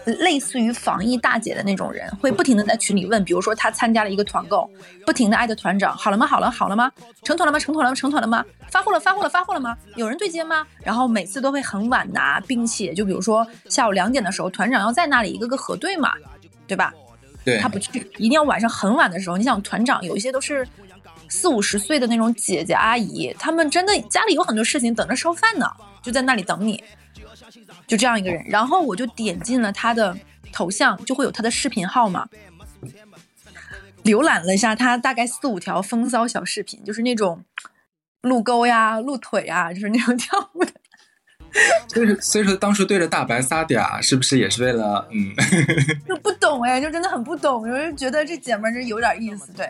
[0.06, 4.70] 类似于防疫大姐的那种人，会不停的在群里问，比如说他参加了一个团购，
[5.06, 6.26] 不停的艾特团长，好了吗？
[6.26, 6.92] 好了，好了吗？
[7.24, 7.60] 成团了吗？
[7.60, 7.96] 成团了吗？
[7.96, 8.46] 成团了吗？
[8.70, 9.78] 发货了，发货了，发货了吗？
[9.96, 10.66] 有人对接吗？
[10.84, 16.14] 然后每次都会很晚拿，并且就比如说下午两点的时候，团长要在那里一个个核对嘛，
[16.68, 16.94] 对吧？
[17.44, 19.38] 对，他不去，一定要晚上很晚的时候。
[19.38, 20.68] 你想团长有一些都是
[21.30, 25.70] 四五十岁的那种姐姐阿姨，他们真的家里有很多事情等着烧饭呢，
[26.02, 26.84] 就在那里等你。
[27.88, 30.18] 就这样一个人，然后我就点进了他的
[30.52, 32.28] 头像，就会有他的视频号嘛。
[34.04, 37.44] 浏览了一下他大概四五条风骚小视频，就是那种
[38.22, 40.72] 露沟呀、露腿呀，就是那种 跳舞的。
[41.88, 45.34] 所以，所以说当时对着大白撒嗲，是不是也是为了嗯？
[46.08, 49.70] 就不懂哎，就真的很不懂，有人觉得这姐们儿有点意思，对。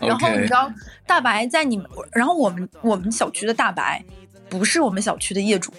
[0.00, 0.72] 然后你知道
[1.06, 4.02] 大白在你们，然后我们我们小区的大白
[4.48, 5.74] 不是我们小区的业主。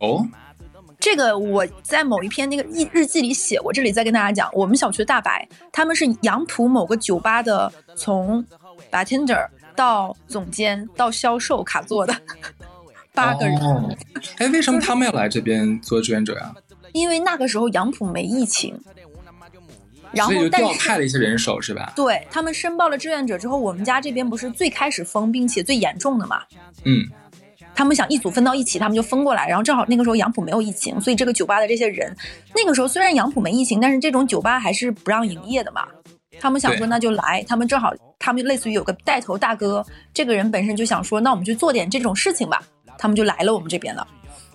[0.00, 0.26] 哦，
[1.12, 8.42] 这个我在某一篇那个日日记里写过，这里再跟大家讲，我们小区的大白他们是杨浦某个酒吧的，从
[8.90, 9.46] bartender
[9.76, 12.16] 到总监到销售卡座的
[13.12, 13.58] 八个人。
[14.38, 16.54] 哎，为什么他们要来这边做志愿者呀？
[16.94, 18.80] 因为那个时候杨浦没疫情，
[20.12, 21.92] 然后调派了一些人手是吧？
[21.94, 26.40] 对他们申报了志愿者之后，我们家这边不是最开始封并且最严重的嘛？
[26.84, 27.06] 嗯。
[27.74, 32.14] 他们想一组分到一起，他们就分过来，然后正好那个时候杨浦没有疫情，所以这个酒吧的这些人，
[32.54, 35.86] 那个时候虽然杨浦没疫情，但是这种酒吧还是不让营业的嘛。
[36.40, 42.62] 他们想说那就来，他们正好他们类似于有个带头大哥，这个人本身就想说那我们去做点这种事情吧，
[42.98, 44.06] 他们就来了我们这边了。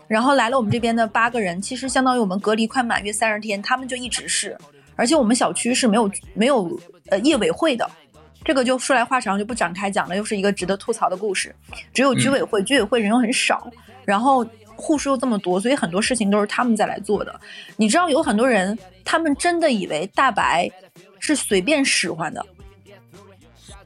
[0.08, 4.58] 然后来了我们这边的八个人，其实相当于我们隔离快满月三十天，他们就一直是，
[4.96, 7.90] 而且我们小区是没有没有呃业委会的。
[8.48, 10.16] 这个就说来话长，就不展开讲了。
[10.16, 11.54] 又是一个值得吐槽的故事。
[11.94, 13.70] 只有居委会，居委会人又很少，
[14.06, 17.40] 然后护士又这么多，所以很多事情都是他们在来做的。
[17.76, 20.72] 你知道有很多人，他们真的以为大白
[21.20, 22.46] 是随便使唤的。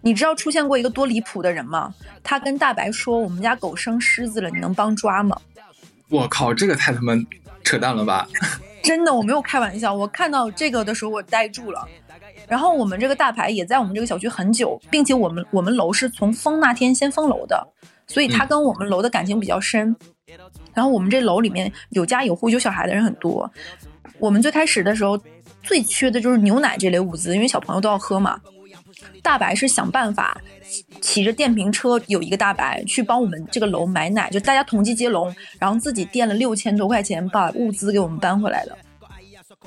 [0.02, 1.91] 你知道出现过一个多离谱的人吗？
[2.21, 5.36] 他跟大白说：“我们家狗生虱子了，你能帮抓吗？”
[6.08, 7.15] 我靠，这个太他妈
[7.63, 8.28] 扯淡了吧！
[8.84, 9.93] 真的，我没有开玩笑。
[9.93, 11.88] 我看到这个的时候，我呆住了。
[12.51, 17.65] 然后我们这个大牌也在我们这个小区很久，并且我们我们楼是从封那天先封楼的，
[18.07, 19.95] 所以他跟我们楼的感情比较深。
[20.73, 23.49] 然后我们这楼里面有家有户有小孩的人很多。
[24.19, 25.17] 我们最开始的时候
[25.63, 28.37] 最缺的就是牛奶这类物资，因为小朋友都要喝嘛。
[29.23, 30.37] 大白是想办法
[30.99, 38.77] 骑着电瓶车，有一个大白去帮我们这个楼买奶，就大家同济接龙，然后自己垫了六千多块钱把物资给我们搬回来的。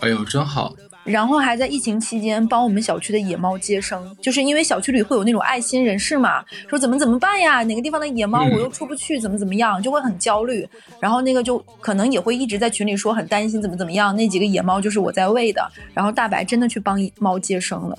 [0.00, 0.74] 哎呦，真好！
[1.04, 7.62] 然后还在疫情期间帮我们小区的野猫接生，就是因为小区里会有那种爱心人士嘛，说怎么怎么办呀？
[7.62, 10.66] 哪个地方的野猫我又出不去，怎么怎么样，就会很焦虑。
[10.98, 14.16] 然后那个就可能也会一直在群里说很担心怎么怎么样。
[14.16, 17.98] 那几个野猫就是我在喂的，然后大白真的去帮猫接生了。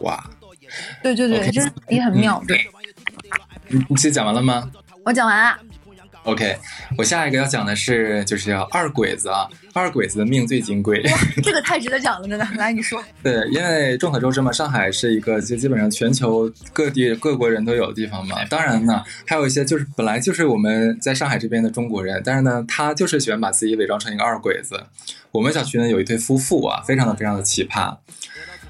[0.00, 0.22] 哇！
[1.02, 2.42] 对对对，就是也很妙。
[2.46, 2.60] 对，
[3.68, 4.70] 你你其实讲完了吗？
[5.04, 5.58] 我讲完了。
[6.24, 6.56] OK，
[6.96, 11.02] 我下一个要讲的是，就是叫二鬼子啊，二鬼子的命最金贵。
[11.42, 12.46] 这个太值得讲了，真的。
[12.56, 13.02] 来，你说。
[13.24, 18.44] 对，因为众所周知嘛，上海是一个就基本上全球各地各国人都有的地方嘛。
[18.44, 24.84] 当然呢，还有一些就是本来就是我们在上海这边的中国人，但是呢，他就是喜欢把自己伪装成一个二鬼子。
[25.32, 27.96] 我们小区呢有一对夫妇啊，非常的非常的奇葩。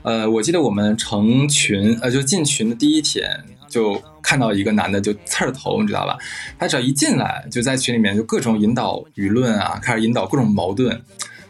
[0.02, 3.44] 呃，我记得我们成群呃就进群的第一天。
[3.72, 6.18] 就看到一个男的就刺儿头，你知道吧？
[6.58, 11.02] 他只要一进来，就在群里面就各种引导舆论啊，开始引导各种矛盾。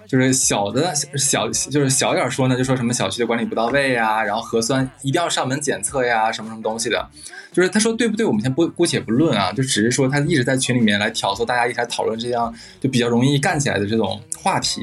[0.07, 7.09] 就是小的小，就是小点说呢，就说什么小区的管理不到位呀，然后核酸一定要上门检测呀，什么什么东西的。
[7.51, 14.83] 就是他说对不对，我们先不姑且不论啊，就只是说他一直在群里面来挑唆大家一起来讨论这样就比较容易干起来的这种话题。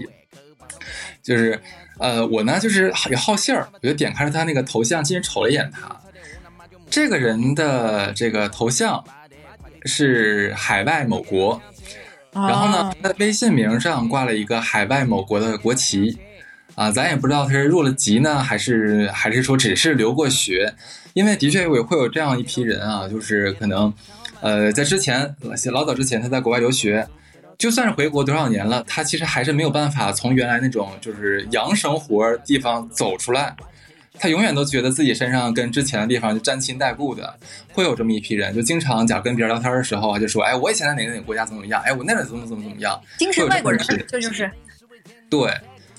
[1.22, 1.62] 就是
[2.00, 5.96] 呃，我呢就是也好信儿，我就点开了他那个头像，进去瞅了一眼他。
[6.90, 9.04] 这个人的这个头像
[9.86, 11.62] 是海外某国，
[12.34, 16.18] 然后呢，他的微信名上挂了一个海外某国的国旗，
[16.76, 20.74] 啊，咱也不知道他是入了籍呢，还是还是说只是留过学，
[21.14, 23.94] 因为的确会会有这样一批人啊，就是可能，
[24.42, 25.36] 呃，在之前
[25.72, 27.08] 老早之前他在国外留学，
[27.58, 33.56] 就算是回国多少年了，他其实还是没有办法从原来那种就是洋生活地方走出来。
[34.20, 37.34] 他永远都觉得自己身上跟之前的地方就沾亲带故的，
[37.72, 41.82] 会有这么一批人，就经常假如跟别人聊天的时候啊，就说：“哎，我以前在哪个哪个国家怎么怎么样？
[41.84, 44.52] 哎，我那怎么怎么怎么样？”精神外国人，这就是。
[45.30, 45.54] 对，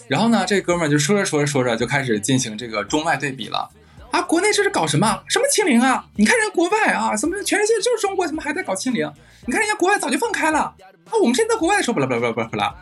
[0.07, 3.71] 然后呢，这哥们儿就说着说着说着就开始进行这个中外对比了
[4.11, 4.21] 啊！
[4.23, 5.23] 国内这是搞什么？
[5.29, 6.05] 什么清零啊？
[6.17, 9.11] 你看人家国外啊，怎么全世界就是中国，怎么还在搞清零？
[9.47, 10.75] 你看人家国外早就放开了啊！
[11.21, 12.75] 我们现在在国外说不啦不啦不啦不啦，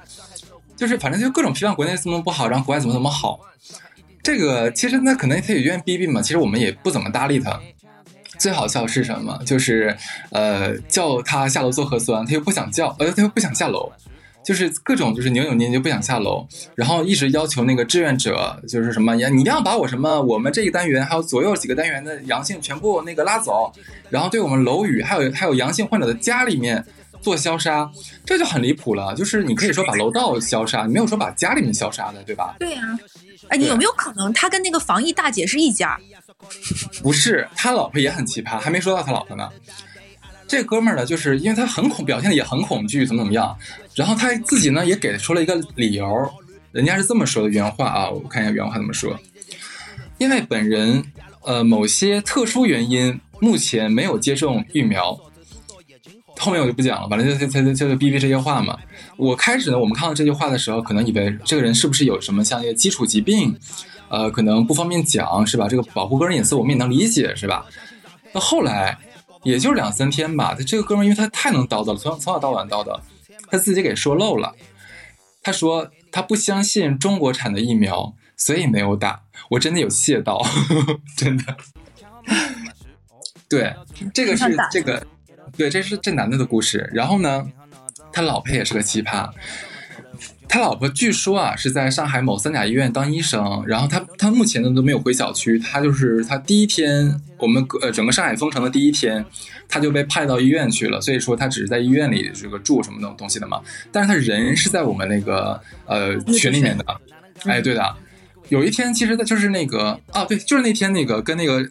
[0.74, 3.38] 就是反正就各种批判国内怎么不好，然后国外怎么怎么好。
[4.29, 7.59] 这个其实那可能他也愿意逼逼嘛，其实我们也不怎么搭理他。
[8.38, 9.41] 最好笑是什么？
[9.47, 9.97] 就是
[10.33, 13.91] 呃叫他下楼做核酸，他又不想叫，呃他又不想下楼，
[14.45, 23.73] 就是各种就是扭扭捏捏不想下楼，然后一直要求那个志愿者就是什么，你一定要把我什么我们这一单元还有左右几个单元的阳性全部那个拉走，
[24.11, 26.85] 然后对我们楼宇还有还有阳性患者的家里面
[27.20, 27.90] 做消杀，
[28.24, 29.14] 这就很离谱了。
[29.14, 32.57] 就是你可以说把楼道消杀，你没有说把家里面消杀的，对吧？
[32.59, 32.98] 对呀。
[33.48, 35.98] 哎，你有没有可能他跟那个防疫大姐是一家？
[37.02, 39.48] 不是，他老婆也很奇葩，还没说到他老婆呢。
[40.46, 43.57] 这哥们儿呢，就是因为他很恐，表现的也很恐惧，怎么怎么样。
[43.94, 46.07] 然后他自己呢也给出了一个理由，
[46.72, 49.18] 人家是这么说的原话啊，我看一下原话怎么说。
[50.18, 51.04] 因为本人
[51.42, 55.18] 呃某些特殊原因，目前没有接种疫苗。
[56.38, 58.79] 后面我就不讲了，反正就就就就就逼逼这些话嘛。
[59.16, 63.59] 我开始呢，我们看到这句话的时候，可能以为这个人是不是有什么像一些基础疾病，
[64.09, 65.66] 呃，可能不方便讲，是吧？
[65.68, 67.66] 这个保护个人隐私，我们也能理解，是吧？
[68.33, 68.96] 那后来，
[69.42, 73.01] 也就两三天吧，他这个哥们儿，因为他太能叨叨了，从从早到晚叨叨，
[73.51, 74.55] 他自己给说漏了。
[75.42, 79.22] 他说他不相信中国产的疫苗，所以没有打。
[79.51, 80.44] 我真的有谢到，
[81.16, 81.57] 真的。
[83.48, 83.74] 对，
[84.14, 85.05] 这个是这个。
[85.59, 86.88] 对，这是这男的的故事。
[86.94, 87.44] 然后呢，
[88.12, 89.29] 他老婆也是个奇葩。
[90.49, 93.62] 他老婆据说啊是在上海某三甲医院当医生。
[93.66, 95.59] 然后他他目前呢都没有回小区。
[95.59, 99.23] 他就是他第一天我们呃整个上海封城的第一天，
[99.68, 101.01] 他就被派到医院去了。
[101.01, 103.61] 所以说他只是在医院里这个住什么那种东西的嘛。
[103.90, 106.85] 但是他人是在我们那个呃群里面的。
[107.44, 107.97] 哎，对的。
[108.49, 111.68] 有一天其实他就是那个啊，对，就是那天那个跟那个。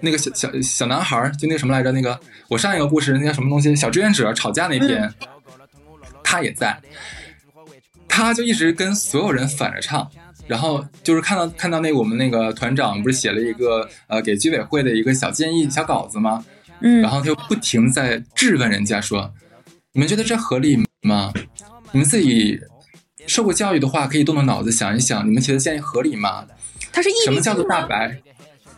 [0.00, 1.92] 那个小小小男孩就那个什么来着？
[1.92, 3.74] 那个我上一个故事那叫什么东西？
[3.76, 5.12] 小志愿者吵架那天，
[6.22, 6.80] 他也在，
[8.08, 10.10] 他就一直跟所有人反着唱，
[10.46, 16.44] 然后就是看到看到那我们那个团长不是写了一个呃给居委会的一个小建议小稿子吗？
[16.80, 19.32] 嗯，然后他就不停在质问人家说
[19.92, 21.32] ：“你们觉得这合理吗？
[21.92, 22.58] 你们自己
[23.26, 26.46] 受过教育的话，可以动动脑子想一想，你们觉得建议合理吗？”
[26.92, 28.20] 他是什么叫做大白？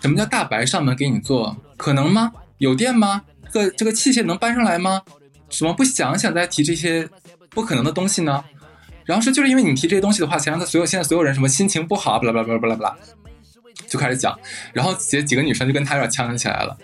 [0.03, 1.57] 什么叫大白上门给你做？
[1.77, 2.33] 可能吗？
[2.59, 3.23] 有电吗？
[3.53, 5.03] 这个这个器械能搬上来吗？
[5.49, 7.09] 怎么不想想再提这些
[7.51, 8.43] 不可能的东西呢？
[9.05, 12.97] 然后说就是因为你提这些东西的话，才让他所有现在所有人什么心情不好，巴拉巴拉巴拉巴拉巴拉，
[13.87, 14.37] 就开始讲。
[14.73, 16.77] 然后几几个女生就跟他有点呛起来了。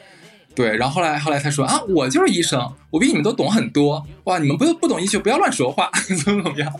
[0.54, 4.07] 对，然后后来后来他说啊，我就是医生，我比你们都懂很多。
[4.24, 5.90] 哇，你们不不懂医学，不要乱说话，
[6.24, 6.72] 怎么怎么样？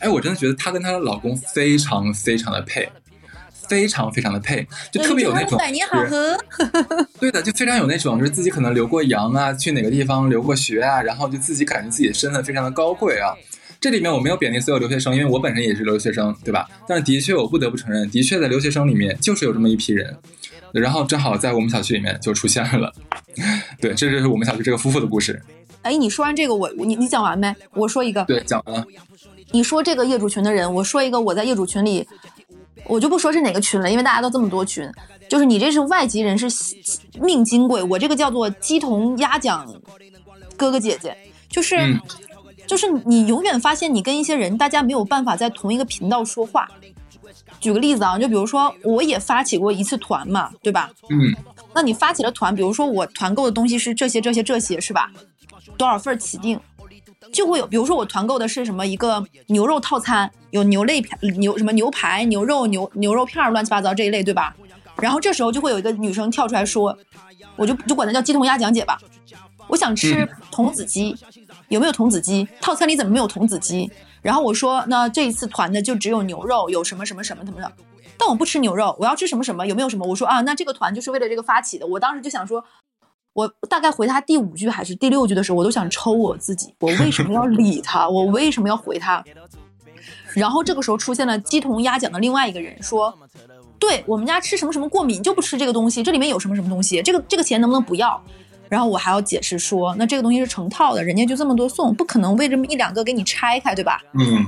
[0.00, 2.88] 哎，我真的觉得她跟她的老公非常非常的配，
[3.68, 6.38] 非常非常的配，就特别有那种百年好合。
[7.20, 13.34] 对的，就非常有那种，就是自己可能留过洋啊，去哪个地方留过学啊，然后就自己感觉自己的身份非常的高贵啊。
[13.80, 16.68] 这里面我没有贬低所有留学生，因为我本身也是留学生，对吧？
[16.86, 20.16] 但是的确，我不得不承认，的确在留学生里面就是有这么一批人。
[20.72, 22.90] 然后正好在我们小区里面就出现了，
[23.78, 25.42] 对，这就是我们小区这个夫妇的故事。
[25.82, 27.54] 哎，你说完这个，我你你讲完没？
[27.74, 28.24] 我说一个。
[28.24, 28.86] 对，讲完了。
[29.50, 32.06] 你说这个业主群的人，我说一个，我在业主群里，
[32.84, 34.90] 我就不说是哪个群了，因为大家都这么多群。
[35.28, 36.46] 就是你这是外籍人，士
[37.20, 39.66] 命金贵，我这个叫做鸡同鸭讲，
[40.56, 41.16] 哥哥姐姐，
[41.48, 41.98] 就是
[42.66, 46.68] 就是你永远发现你跟一些人，大家没有办法在同一个频道说话。
[47.60, 50.90] 举个例子啊，就比如说我也发起过一次团嘛，对吧？
[51.08, 51.32] 嗯，
[51.74, 55.10] 那你发起了团，比如说我团购的东西是这些这些这些，是吧？
[55.78, 56.58] 多少份起订，
[57.32, 64.54] 就会有，比如说我团购的是什么一个牛肉套餐，有牛肋片、牛什么牛排、牛肉、牛牛肉片乱七八糟这一类，对吧？
[64.96, 66.96] 然后这时候就会有一个女生跳出来说，
[67.56, 68.98] 我就就管她叫鸡同鸭讲姐吧，
[69.68, 71.16] 我想吃童子鸡，
[71.68, 72.46] 有没有童子鸡？
[72.60, 73.90] 套餐里怎么没有童子鸡？
[74.20, 77.72] 然后我说，那这一次团的就只有牛肉，有什么什么什么什么的，
[78.18, 80.06] 但我不吃牛肉，我要吃什么什么，有没有什么？
[80.06, 81.86] 我说啊，那这个团就是为了这个发起的。
[81.86, 82.64] 我当时就想说，
[83.34, 88.08] 我大概回他第五句还是第六句的时候，我都想抽我自己，我为什么要理他？
[88.08, 89.24] 我为什么要回他？
[90.34, 93.16] 然后这个时候出现了鸡同鸭讲的另外一个人说，
[93.78, 98.22] 对我们家吃什么什么过敏就不吃这个东西，这里面有什么什么东西，这个这个钱能不能不要？
[98.68, 104.00] 然后我还要解释说，那这个东西是成套的，人家就这么多送，不可能为这么一两个给你拆开，对吧？
[104.14, 104.46] 嗯。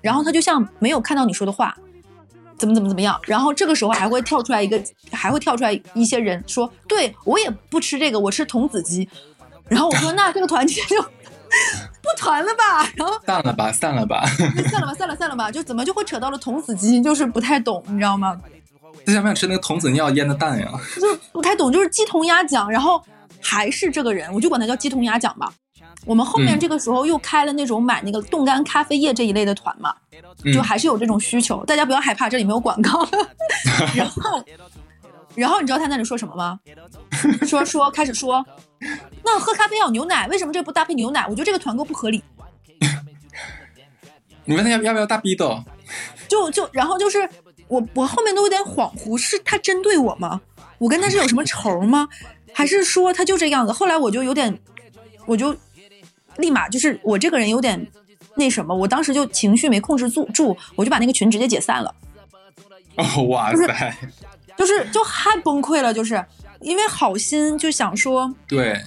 [0.00, 1.76] 然后他就像没有看到你说的话，
[2.58, 3.18] 怎么怎么怎么样。
[3.24, 9.08] 然后这个时候还会跳出来一个，还会跳出来一些人说，对我也不吃这个，我吃童子鸡。
[9.68, 11.00] 然后我说，那这个团结就
[12.02, 12.90] 不团了吧？
[12.94, 14.26] 然后散了吧，散了吧，
[14.70, 17.00] 散了吧，散了散了吧，就怎么就会扯到了童子鸡？
[17.00, 18.38] 就是不太懂，你知道吗？
[19.04, 20.70] 他想不想吃那个童子尿腌的蛋呀？
[21.00, 23.02] 就是不太懂，就是鸡同鸭讲，然后。
[23.42, 25.52] 还是这个人，我就管他叫鸡同鸭讲吧。
[26.06, 29.94] 我们后面这个时候又开了那种买那个冻干咖啡液这一类的团嘛，
[30.54, 31.64] 就还是有这种需求。
[31.64, 33.06] 大家不要害怕，这里没有广告。
[33.94, 34.44] 然后，
[35.34, 36.58] 然后你知道他那里说什么吗？
[37.46, 38.46] 说说开始说，
[39.24, 41.26] 那喝咖啡要牛奶，为什么这不搭配牛奶？
[41.28, 42.22] 我觉得这个团购不合理。
[44.44, 45.60] 你问他要要不要大逼斗？
[46.28, 47.28] 就就然后就是
[47.66, 50.40] 我我后面都有点恍惚，是他针对我吗？
[50.78, 52.08] 我跟他是有什么仇吗？
[52.52, 53.72] 还是说他就这样子？
[53.72, 54.56] 后来我就有点，
[55.26, 55.54] 我就
[56.38, 57.86] 立马就是我这个人有点
[58.36, 61.94] 那什么，我当时就情绪没控制住，住我就把那个群直接解散了。
[62.96, 63.94] 哦，哇塞！
[64.56, 66.24] 就是就太崩溃了，就是
[66.60, 68.80] 因为好心就想说，对。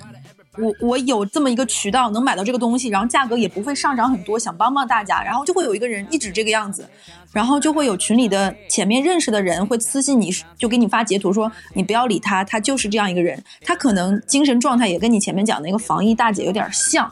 [0.57, 6.89] 我我有这么一个渠道能买到这个东西，然后价格也不会上涨很多，想帮帮大家，然后就会有一个人一直这个样子，
[7.31, 17.09] 然后就会有群里的前面认识的人会私信你，就给你发截图说你不要理他，他就是这样一个人，他可能精神状态也跟你前面讲那个防疫大姐有点像，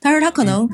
[0.00, 0.68] 但是他可能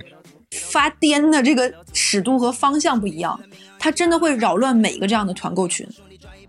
[0.51, 3.41] 发癫的这个尺度和方向不一样，
[3.79, 5.87] 他真的会扰乱每一个这样的团购群。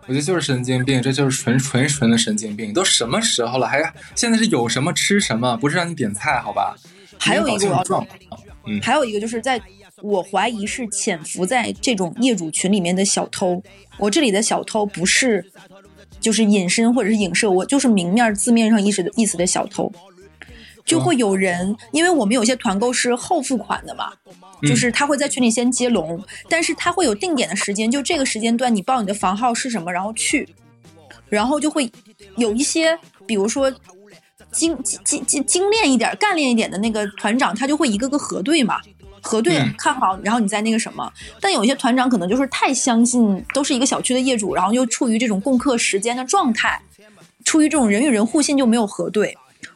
[0.08, 2.72] 我觉得就是神经病，这就是纯纯纯的神经病。
[2.72, 3.82] 都什么时候了，还
[4.14, 6.76] 现在是有什么吃什么，不是让你点菜，好吧？
[7.18, 8.08] 还有一个我要
[8.68, 9.60] 嗯，还有一个就是在
[10.02, 13.64] 我怀疑是潜伏在这种业主群里面的小偷。
[13.98, 15.44] 我这里的小偷不是
[16.20, 19.92] 就是隐身或者是影射，我就是明面字面上意思的意思的小偷。
[20.86, 24.14] 就会有人，因为我们有些团购是后付款的嘛，
[24.62, 30.48] 就是他会在群里先接龙，但是他会有定点的时间，就这个时间段你报你的房号是什么，然后去，
[31.28, 31.92] 然后就会
[32.38, 33.70] 有一些，比如说
[34.52, 38.80] 精精精精炼一点、干练一点的那个团长，他就会一个个核对嘛，
[39.22, 41.12] 核对看好，然后你再那个什么。
[41.42, 46.80] 但有些团长可能就是太相信都是一个小区的业主，然后又处于这种共克时间的状态，
[47.44, 49.36] 出于这种人与人互信就没有核对。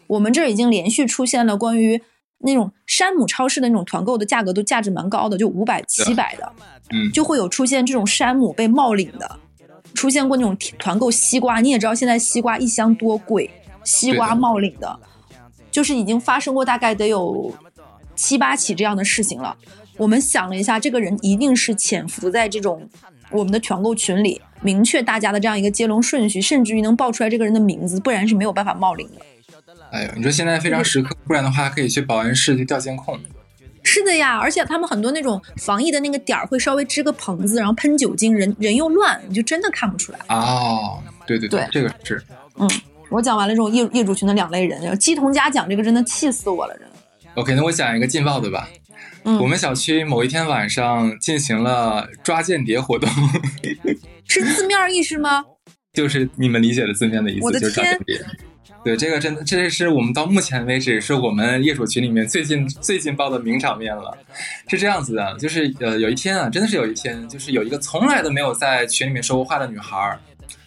[0.09, 2.01] 我们这儿已经连续出现了关于
[2.39, 6.51] 那种山姆超市的那种团购的价格都价值蛮高的，就五百、七百的，
[6.91, 9.39] 嗯，就会有出现这种山姆被冒领的，
[9.93, 13.49] 出现过那种团购西瓜，你也知道现在西瓜一箱多贵，
[13.83, 14.99] 西瓜冒领的，
[15.69, 17.53] 就是已经发生过大概得有
[18.15, 19.55] 七八起这样的事情了。
[19.97, 22.89] 我们想了一下，这个人一定是潜伏在这种
[23.31, 29.21] 我们的团购群里，明确大家的这样一个接龙顺序，甚至于能报出来这个人的名字，不然是没有办法冒领的。
[29.91, 33.19] 哎呦，你说现在非常时刻，不然的话可以去保安室去调监控。
[33.83, 40.19] 是的呀，而且他们很多那种防疫的那个点儿会稍微支个棚子，然后喷酒精，人人又乱，你就真的看不出来。
[40.27, 42.21] 哦，对对对这个是。
[42.57, 42.69] 嗯，
[43.09, 46.91] 我讲完了这种业业主群的两类人，鸡同鸭讲这个真的气死我了，真的。
[47.35, 48.69] OK，那我讲一个劲爆的吧。
[49.25, 53.09] 嗯我们小区某一天晚上进行了抓间谍活动，
[54.25, 55.43] 是字面意思吗？
[55.93, 58.25] 就是你们理解的字面的意思，我的就是抓天间谍。
[58.83, 64.17] 对，这个真的，这是我们到目前为止是我们业主群里面最近最劲爆的名场面了。
[64.67, 70.19] 是这样子的，就是呃，有一天啊，真的是有一天，就是有一个从来都没有在群里面说过话的女孩儿，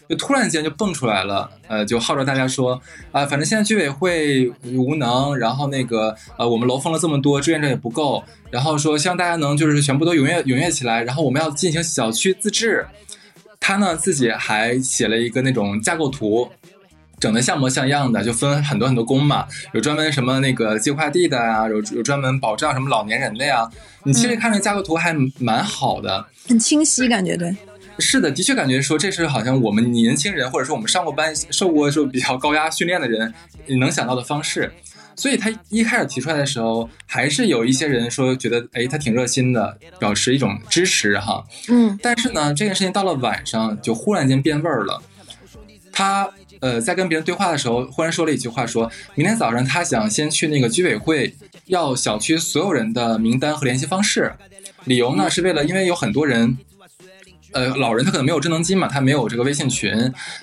[0.08, 2.78] 就突然间就蹦出来了，呃，就号召大家说
[3.12, 12.86] 啊、反正现在居委会无能，然后那个呃，我们楼封了这么多，志愿者也不够，然后说希望大家能就是全部都踊跃踊跃起来，然后我们要进行小区自治。
[13.64, 16.50] 他呢自己还写了一个那种架构图，
[17.22, 23.70] 整的像模像样的，就分很多很多工嘛，有专门什么那个寄快递的呀，有有专门保障什么老年人的呀。
[24.02, 27.54] 你其实看这架构图还蛮好的，很清晰，感觉对。
[28.00, 33.32] 是的，的确感觉说这是好像我们年轻人，或者说我们上过班、受过就比较高压训练的人
[33.78, 34.72] 能想到的方式。
[35.14, 41.44] 所以他一开始提出来的时候，还是有一些人说觉得，哎，他挺热心的，表示一种支持哈。
[41.68, 45.00] 嗯但是呢，这件事情到了晚上就忽然间变味儿了。
[45.94, 46.26] 他
[46.62, 51.36] 呃在跟别人对话的时候，忽然说了一句话说，明天早上他想先去那个居委会
[51.66, 54.32] 要小区所有人的名单和联系方式，
[54.84, 56.56] 理由呢是为了因为有很多人。
[57.54, 59.92] 呃，老人他可能没有智能机嘛，他没有这个微信群，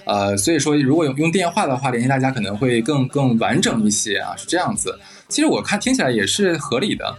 [0.06, 4.96] 呃，所以说如果用用电话的话，联系大家可能会更更完整一些啊，是这样子。
[5.28, 7.18] 其实我看听起来也是合理的。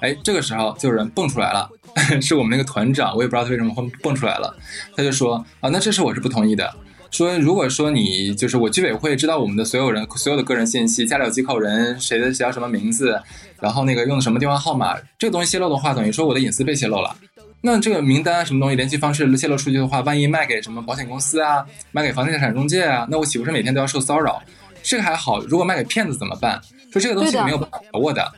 [0.00, 1.68] 哎，这个时候就有人蹦出来了，
[2.22, 4.56] 是我们那个团长，我也不知道他为什么会蹦出来了。
[4.96, 6.74] 他就说啊，那这事我是不同意的。
[7.10, 13.20] 说如果说你就是我居委会知道我们的所有人所有的个人信息，家里有几口人，谁的谁叫什么名字，
[13.60, 17.16] 然后那个用的什么电话号码，这个东西泄露的话，等于说我的隐私被泄露了。
[17.60, 24.40] 那这个名单什么东西联系方式泄露出去的话，万一卖给什么保险公司啊，卖给房地产中介啊，那我岂不是每天都要受骚扰？
[24.82, 26.60] 这个还好，如果卖给骗子怎么办？
[26.92, 28.30] 说这个东西没有把握的。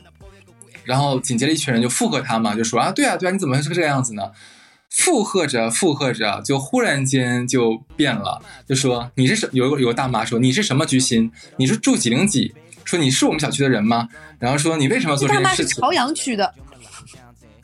[0.83, 4.23] 然后紧接着一群人就附和他嘛，就说啊，对啊，对啊，你怎么会是这个样子呢？
[4.91, 11.31] 附和着附和着，就忽然间就变了，就说你是什有个有个大妈说你是什么居心？
[11.57, 12.53] 你是住几零几？
[12.83, 14.09] 说你是我们小区的人吗？
[14.37, 15.65] 然后说你为什么要做这大件事情？
[15.65, 16.53] 妈是朝阳区的，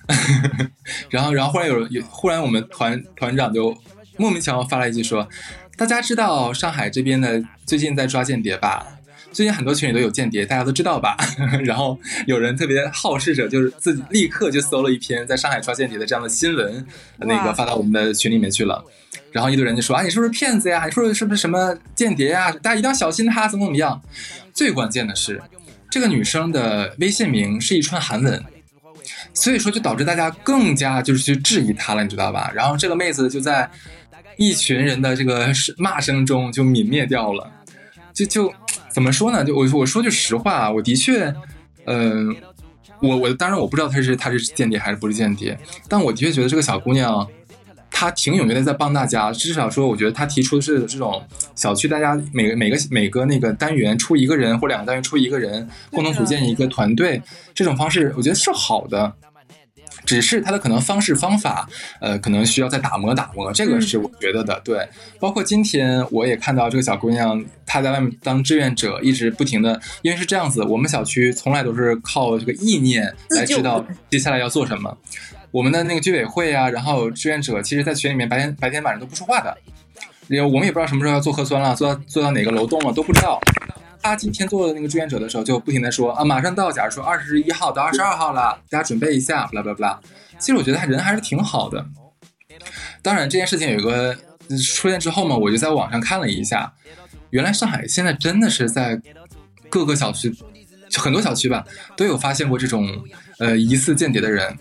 [1.10, 3.76] 然后，然后忽然有人有，忽然我们团团长就
[4.16, 5.28] 莫名其妙发了一句说
[5.76, 8.88] ：“大家知道上海这边的最近在抓间谍吧？
[9.38, 11.16] 最近很多群里都有间谍，大家都知道吧？”
[11.64, 16.84] 然后有人特别好事者，就是自己立刻就搜了一篇在上海抓间谍的这样的新闻，
[17.20, 18.84] 那个发到我们的群里面去了。
[19.32, 20.86] 然后一堆人就说：“啊，你是不是骗子呀？
[20.86, 22.52] 你说是不是什么间谍呀？
[22.52, 24.02] 大家一定要小心他，怎么怎么样？”
[24.56, 25.40] 最关键的是，
[25.92, 28.44] 这个女生的微信名是一串韩文。
[29.36, 32.52] 所以说就导致大家更加就是去质疑她了，你知道吧？
[32.56, 33.70] 然后这个妹子就在
[34.38, 37.52] 一群人的这个骂声中就泯灭掉了。
[38.18, 38.54] 就就
[38.90, 39.46] 怎么说呢？
[39.46, 41.32] 就我我说句实话啊，我的确，
[41.86, 42.36] 嗯、
[43.02, 45.58] 我我当然我不知道她是她是间谍还是不是间谍，
[45.88, 47.28] 但我的确觉得这个小姑娘。
[47.90, 51.20] 她挺踊跃的在帮大家，至少说，我觉得她提出的是这种
[51.56, 57.20] 小区大家每个每个每个那个单元出一个人或两个单元出一个人，共同组建一个团队，
[57.56, 59.12] 这种方式我觉得是好的。
[60.08, 61.68] 只是它的可能方式方法，
[62.00, 64.60] 呃，可能需要再打磨打磨，这个是我觉得的。
[64.64, 64.88] 对，
[65.20, 74.98] 包括今天我也看到这个小姑娘，她在外面当志愿者，一直不停的，因为是这样子，我们小区从来都是靠这个意念来知道接下来要做什么。
[75.52, 79.58] 我们的那个居委会啊，然后志愿者，其实在群里面白天白天晚上都不说话的，
[80.30, 83.42] 因为我们也不知道什么时候要做核酸了，做到做到哪个楼栋了都不知道。
[84.08, 90.00] 他今天做的那个志愿者的时候，就不停的说啊，马上到，假如说二十一号到二十二号了，大家准备一下，不啦不啦不啦。
[90.40, 91.86] 其实我觉得他人还是挺好的。
[93.02, 94.16] 当然，这件事情有个
[94.76, 96.74] 出现之后嘛，我就在网上看了一下，
[97.30, 99.02] 原来上海现在真的是在
[99.70, 100.34] 各个小区，
[100.96, 102.90] 很多小区吧，都有发现过这种
[103.40, 104.58] 呃疑似间谍的人。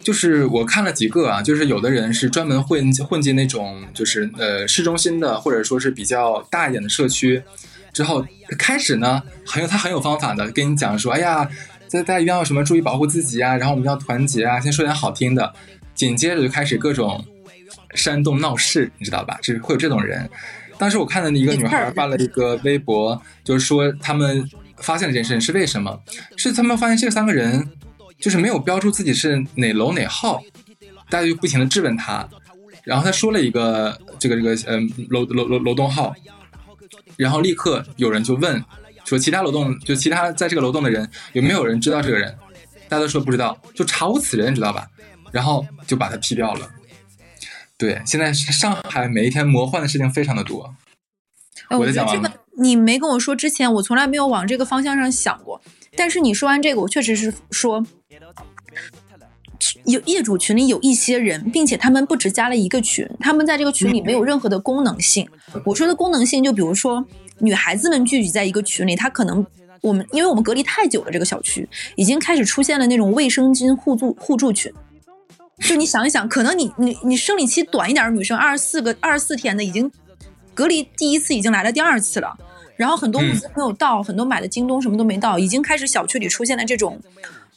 [0.00, 7.42] 就是我看了几个啊，就是有的人是专门混混进那种就是呃市中心的，或者说是比较大一点的社区，
[7.96, 8.22] 之后
[8.58, 11.48] 开始呢很有他很有方法的跟你讲说，哎呀，
[11.88, 15.50] 在大家一定要什么注意保护自己啊，然后我们要团结啊，先说点好听的，
[15.94, 17.24] 紧接着就开始各种
[17.94, 19.38] 煽动闹事，你知道吧？
[19.40, 20.28] 就是会有这种人。
[20.76, 25.98] 当时我看到一个女孩发了一个微博，就是说他们发现了这件事情是为什么？
[26.36, 27.66] 是他们发现这三个人。
[28.18, 30.42] 就是没有标注自己是哪楼哪号，
[31.10, 32.26] 大家就不停的质问他，
[32.82, 36.14] 然后他说了一个这个这个嗯楼楼楼楼栋号，
[37.16, 38.62] 然后立刻有人就问
[39.04, 42.36] 说其他楼栋就其他在这个楼栋的人有没有人知道这个人？
[42.88, 44.88] 大家都说不知道，就查无此人，知道吧？
[45.32, 46.70] 然后就把他批掉了。
[47.76, 50.74] 对，现在上海每一天魔幻的事情非常的多。
[51.70, 55.60] 我觉得这个你没跟我说之前，我从来没有往这个方向上想过。
[55.96, 57.84] 但是你说完这个，我确实是说，
[59.84, 65.28] 有业主群里有一些人，并且他们不止加了一个群，他们在这个群里没有任何的功能性。
[65.64, 67.04] 我说的功能性，就比如说
[67.38, 69.44] 女孩子们聚集在一个群里，她可能
[69.80, 74.72] 我们因为我们隔离太久了，这个小区已经开始出现了那种卫生巾互助互助群。
[75.60, 79.90] 就你想一想，可能你你你生理期短一点的女生，二十四个二十四天的已经
[80.52, 82.36] 隔离第一次已经来了第二次了。
[82.76, 87.00] 然后很多物资没有到，很多买的京东什么都没到，已经开始小区里出现了这种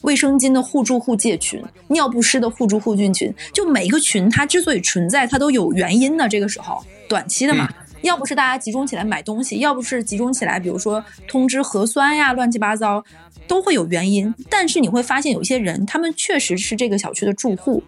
[0.02, 3.34] 卫生巾的互助互借群、尿不湿的互助互菌群。
[3.54, 6.28] 就每一个群它之所以存在，它都有原因的。
[6.30, 7.70] 这个时候短期的嘛，
[8.02, 13.04] 要不是大家集中起来买东西，要不是集中起来，比如说通知核酸呀，乱七八糟
[13.48, 14.34] 都会有原因。
[14.50, 17.84] 但是你会发现有一些人，他们确实是这个小区的住户，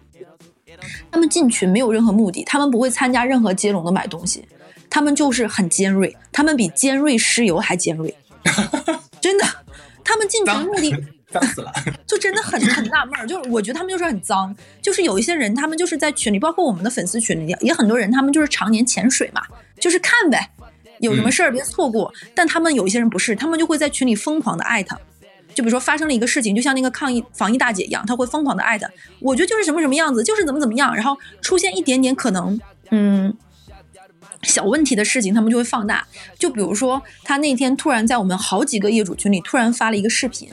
[1.10, 4.44] 他们进群没有任何目的，他们不会参加任何接龙的买东西。
[4.90, 8.14] 他们就是很尖锐，他们比尖锐尸油还尖锐，
[9.22, 9.46] 真的。
[10.04, 10.94] 他们进群目的
[11.32, 11.72] 脏死了，
[12.06, 13.26] 就真的很很纳闷儿。
[13.26, 19.42] 就是我觉得他们就是很脏，就是有一些人，他们就是在群里，包括我们的粉丝群里，也很多人，他们就是常年潜水嘛，
[19.80, 20.50] 就是看呗，
[21.00, 22.12] 有什么事儿别错过。
[22.34, 24.96] 但他们有一些人不是，他们就会在群里疯狂的艾特，
[25.54, 28.88] 就比如说发生了一个事情，就像那个抗疫防疫大姐一样，他会疯狂的艾特，
[29.20, 32.60] 我觉得就是什么什么样子，就是怎么怎么样，然后出现一点点可能，
[32.90, 33.36] 嗯。
[34.42, 36.04] 小问题的事情，他们就会放大。
[36.36, 40.50] 就比如说，他那天突然在我们好几个业主群里突然发了一个视频。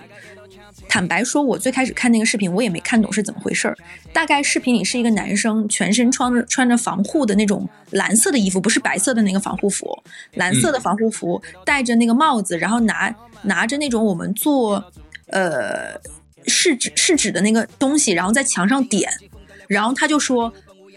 [0.90, 3.78] 坦白说，我最开始看那个视频，我也没看懂是怎么回事儿。
[4.12, 9.88] 大概视频里是一个男生，全身穿着穿着防护的那种蓝色的衣服，不是白色的那个防护服，
[10.34, 14.84] 蓝色的防护服，戴着那个帽子，然后拿拿着那种我们做
[15.28, 15.94] 呃
[16.48, 19.10] 试纸试纸的那个东西，然后在墙上点，
[19.68, 20.52] 然后他就说。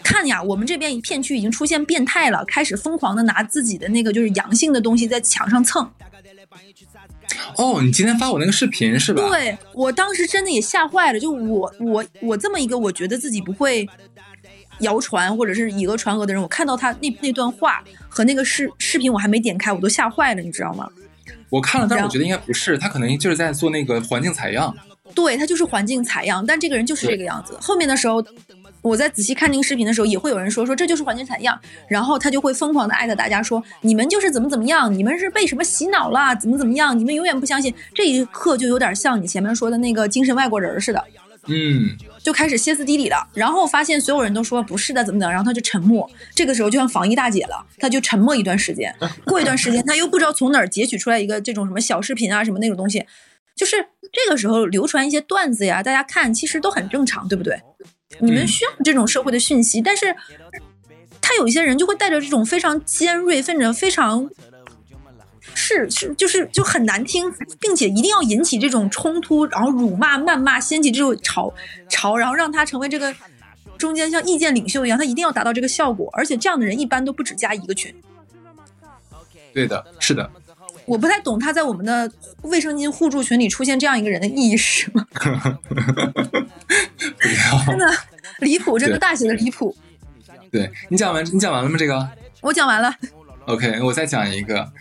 [0.05, 5.89] 看呀，我们这边一片区已经出现变态了，开始疯狂的拿自己的那个就是阳性的东西在墙上蹭。
[7.57, 9.27] 哦，你今天发我那个视频是吧？
[9.29, 13.87] 对我当时真的也吓坏了，就我我我这么一个我觉得自己不会
[14.79, 20.89] 谣传或者是以讹传讹的人，我看到他那那段话和那个视视频，我还没点开，我都吓坏了，你知道吗？
[21.49, 24.75] 我看了，但是我觉得应该不是，他可能就是在做那个环境采样。
[25.13, 27.57] 对他就是环境采样，但这个人就是这个样子。
[27.61, 28.23] 后面的时候。
[28.83, 37.73] 我在仔细看那个视频的时候，也会有人说说这就是环境采样，然后他就会疯狂的艾特大家说你们就是怎么怎么样，你们是被什么洗脑了，怎么怎么样，你们永远不相信。
[37.95, 41.03] 这一刻就有点像你前面说的那个精神外国人似的，
[41.47, 43.25] 嗯，就开始歇斯底里了。
[43.33, 46.09] 然后发现所有人都说不是的，怎么怎么，然后他就沉默。
[46.35, 48.93] 这个时候就像防疫大姐了，他就沉默一段时间。
[49.25, 53.05] 过一段时间，他又不知道从哪儿截取出来一个这种什么小视频啊什么那种东西，
[53.55, 53.77] 就是
[54.11, 57.61] 这个时候流传一些段子呀，大家看其实都很正常，对不对？
[58.19, 60.15] 你们需要这种社会的讯息，但是
[61.21, 64.29] 他有一些人就会带着这种非常尖锐、甚至非常
[65.53, 71.53] 是是就是就很难听，并且一定要引起这种冲突，然后辱骂、谩骂，掀起这种潮
[71.89, 73.13] 潮，然后让他成为这个
[73.77, 76.09] 中间像意见领袖一样，他一定要达到这个效果。
[76.13, 77.93] 而且这样的人一般都不止加一个群。
[79.53, 80.29] 对的，是的。
[80.85, 82.11] 我不太懂他在我们的
[82.43, 85.05] 卫生巾互助群里出现这样一个人的意义是什么？
[87.65, 87.91] 真的
[88.39, 89.75] 离谱，真的大写的离谱。
[90.51, 91.75] 对你讲完，你讲完了吗？
[91.77, 92.07] 这个
[92.41, 92.93] 我讲完了。
[93.45, 94.71] OK，我再讲一个。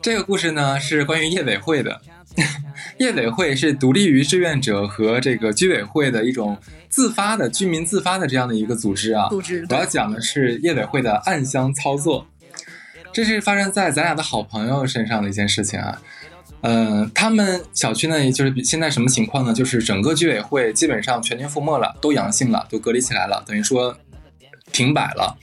[0.00, 2.00] 这个故事呢是关于业委会的。
[2.98, 6.56] 业委会是独立于志愿者和这个居委会的一种
[6.88, 9.28] 自发的居民自发的这样的一个组织啊。
[9.28, 9.66] 组织。
[9.70, 12.26] 我要讲的是业委会的暗箱操作。
[13.18, 16.00] 这是发生在咱俩的好朋友身上的一件事情啊。
[16.60, 19.52] 嗯，他们小区呢，也就是比现在什么情况呢？
[19.52, 23.96] 就是整个居委会基本上全军覆没了，都阳性了，都隔离起来了，等于说
[24.70, 25.36] 停摆了。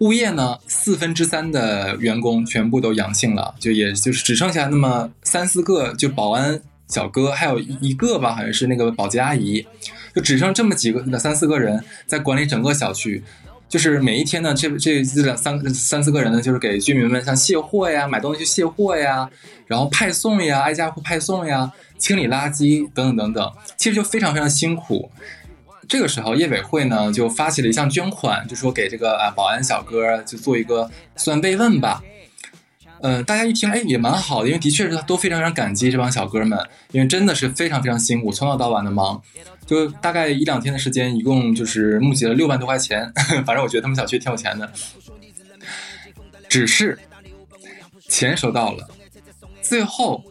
[0.00, 9.64] 物业呢，四分之三的员工全部都阳性了，就也就是只剩下那么三四个，就保安小哥还有一个吧，好像是那个保洁阿姨，
[10.12, 13.22] 就只剩这么几个三四个人在管理整个小区。
[13.72, 19.26] 就是每一天呢，这这这两三三四个人呢，就是给居民们像卸货呀、买东西卸货呀，
[19.66, 25.10] 然后派送呀、挨家户派送呀、清理垃圾等等等等，其实就非常非常辛苦。
[25.88, 32.04] 这个时候，业委会呢就发起了一项捐款，就说给这个啊保安小哥就做一个算慰问吧。
[33.02, 36.58] 嗯，大家一听，哎，也蛮好的，因为的确是都非常非常感激这帮小哥们，
[36.92, 39.20] 因为真的是非常非常辛苦，从早到晚的忙，
[39.66, 43.12] 就大概一两天的时间，一共就是募集了六万多块钱，
[43.44, 44.70] 反正我觉得他们小区挺有钱的。
[46.48, 46.98] 只是
[48.08, 48.88] 钱收到了，
[49.60, 50.22] 最后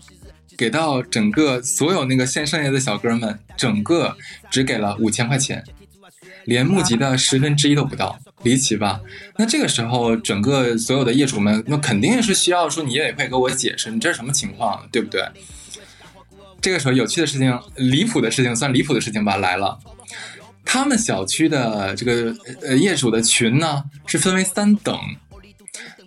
[0.58, 4.16] 给到整个所有那个县剩下的小哥们，整个
[4.50, 5.64] 只给了五千块钱，
[6.46, 9.00] 连募集的十分之一都不到，离奇吧？
[9.38, 15.24] 那这个时候，整个所有的业主们，那肯定是需要说你业委会给我解释，你这是什么情况，对不对？
[16.62, 19.80] 这个时候，有趣的事情、离谱的事情，算离谱的事情吧，来了。
[20.64, 24.96] 他们小区的这个呃业主的群呢，是分为三等，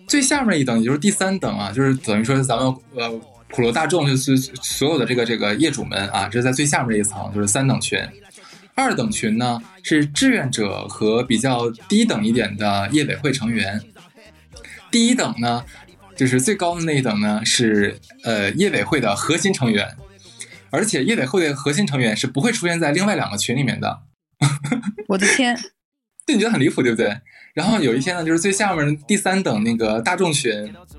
[0.07, 3.09] 最下面一等，也就是第三等啊，就是等于说咱们呃
[3.49, 7.99] 普罗大众，就是所有的这个这个业主们啊，这是在最下面这一层，就是三等群。
[8.75, 13.81] 二等群呢是志愿者和比较低等一点的业委会成员。
[14.91, 15.65] 第一等呢，
[16.15, 19.95] 就是最高的那一等呢是呃业委会的核心成员，
[20.69, 24.01] 而且业委会的核心成员是不会出现在另外两个群里面的。
[25.07, 25.57] 我的天，
[26.25, 27.21] 对，你觉得很离谱，对不对？
[27.55, 30.51] 然后有一天呢，就是最下面第三等那个大众群，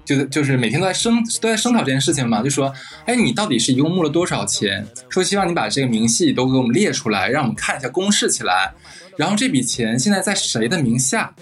[0.07, 2.73] 就就是每天都在声都在声讨这件事情嘛，就说，
[3.05, 4.85] 哎，你到底是一共募了多少钱？
[5.11, 8.73] 说希望你把这个明细都给我们列出来，让我们看一下公示起来。
[9.19, 11.35] 然后这笔钱现在在谁的名下，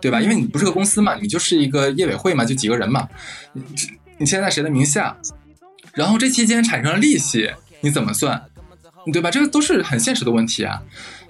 [0.00, 0.18] 对吧？
[0.18, 3.06] 因为你不是个公司嘛，你就是一个业委会嘛，就几个人嘛，
[3.52, 3.62] 你
[4.16, 5.14] 你现在在谁的名下？
[5.92, 7.50] 然后这期间产生了利息，
[7.82, 8.42] 你怎么算？
[9.12, 9.30] 对吧？
[9.30, 10.82] 这个都是很现实的问题啊。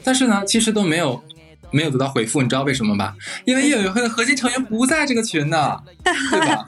[0.05, 1.23] 但是呢，其实都没有
[1.71, 3.15] 没有得到回复，你知道为什么吧？
[3.45, 6.65] 因为业委会的核心成员不在这个群呢， 对吧？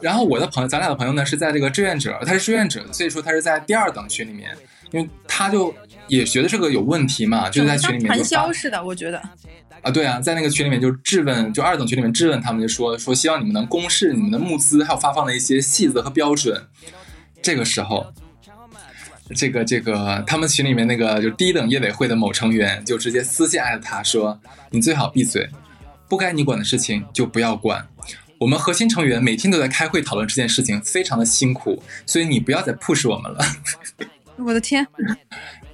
[0.00, 4.50] 然后我的朋友，咱俩的朋友呢是在这个志愿者，他是志愿者，所以说他是在第二等群里面，
[4.90, 5.74] 因为他就
[6.08, 9.22] 也觉得这个有问题嘛，就在群里面传销似的，我觉得
[9.80, 16.66] 啊，对啊，在那个群里面就质问，就二等群里面质问他们，就说说希望你们能公示你们的募资还有发放的一些细则和标准。
[17.40, 18.12] 这个时候。
[19.34, 24.38] 这个这个，他们群里面那个就低等业委会的某成员就直接私信艾特他说
[24.70, 25.48] ：“你最好闭嘴，
[26.08, 27.88] 不该你管的事情就不要管。
[28.38, 33.38] 我们核心成员每天都在开会讨论这件事情，非常的辛苦，所以你不要再 push 我们了。”
[34.36, 34.86] 我的天！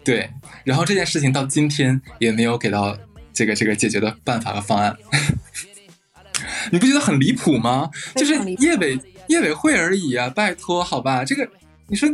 [0.04, 0.30] 对，
[0.62, 2.96] 然后这件事情到今天也没有给到
[3.32, 4.96] 这个这个解决的办法和方案，
[6.70, 7.90] 你不觉得很离谱吗？
[8.14, 11.48] 就是业委业委会而已啊，拜托好吧，这个
[11.88, 12.08] 你说。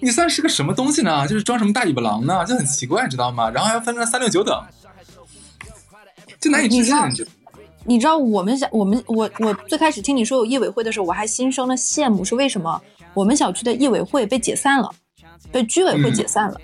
[0.00, 1.26] 你算是个什么东西呢？
[1.26, 2.44] 就是装什么大尾巴狼呢？
[2.44, 3.50] 就很奇怪，知道吗？
[3.50, 4.64] 然后还要分成三六九等，
[6.40, 6.94] 就难以置信。
[7.84, 12.80] 你知道我们小我们我我最开始听你说有业委会的时候，我还心生了羡慕，是为什么？
[13.14, 14.90] 我们小区的业委会被解散了，
[15.50, 16.60] 被居委会解散了。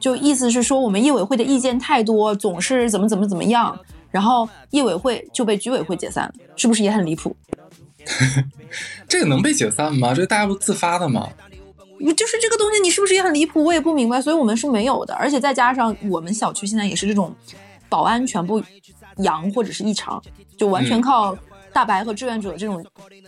[0.00, 3.78] 就意思是说，我们业委会的意见太多，总是怎么怎么怎么样，
[4.10, 7.36] 然后业委会就被居委会解散了，是不是也很离谱？
[9.08, 10.12] 这个能被解散吗？
[10.12, 11.28] 这大家不自发的吗？
[12.00, 13.64] 你就是这个东西，你是不是也很离谱？
[13.64, 15.14] 我也不明白，所以我们是没有的。
[15.14, 17.34] 而且再加上我们小区现在也是这种
[17.88, 18.62] 保安全部
[19.18, 20.22] 阳或者是异常，
[20.56, 21.36] 就完全靠
[21.72, 22.84] 大白和志愿者这种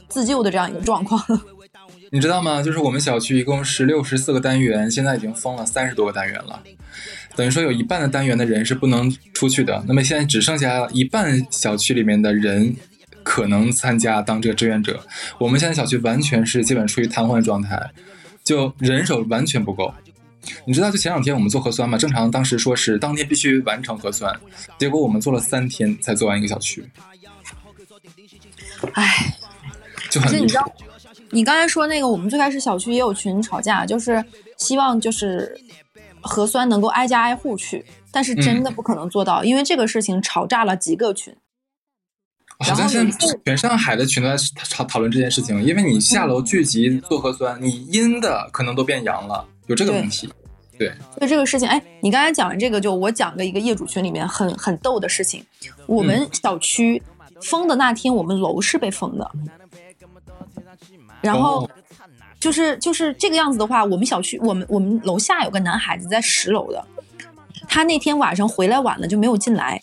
[0.09, 1.23] 自救的这样一个状况。
[2.13, 2.61] 你知道吗？
[2.61, 6.61] 就是我们小区一共是六十四个单元，现在已经封了三十多个单元了，
[7.37, 9.85] 等于说有一半的单元的人是不能出去的。
[9.87, 12.75] 那么现在只剩下一半小区里面的人
[13.23, 15.01] 可能参加当这个志愿者。
[15.39, 17.91] 我们现在小区完全是基本处于瘫痪状态。
[18.51, 19.95] 就人手完全不够，
[20.65, 24.37] 你知道，就前两天我们做核酸嘛，正常当时说是当天必须完成核酸，
[24.77, 26.85] 结果我们做了三天才做完一个小区。
[28.95, 29.37] 唉，
[30.11, 30.43] 就很。
[30.43, 30.69] 你知道，
[31.31, 34.25] 你刚才说那个，我们最开始小区也有群吵架，就是
[34.57, 35.57] 希望就是
[36.21, 41.33] 核酸能够挨家挨户去，但是真的不可能做到，因为这个事情吵炸了几个群。
[42.61, 44.37] 好像现在全上海的群都在
[44.71, 50.31] 讨讨论这件事情，因为你下楼聚集做核酸，你阴的可能都变阳了，有这个问题。
[50.79, 50.89] 对，
[51.19, 55.45] 所以这个事情，哎，你刚才讲完这个，就我讲的一个业主群里面很很逗的事情。
[55.87, 57.03] 我们小区
[57.43, 59.31] 封的那天，我们楼是被封的，
[61.21, 61.69] 然后
[62.39, 66.83] 就是就是这个样子的话，我们小区我们我们楼下有个男孩子在十楼的，
[67.69, 69.83] 他那天晚上回来晚了就没有进来。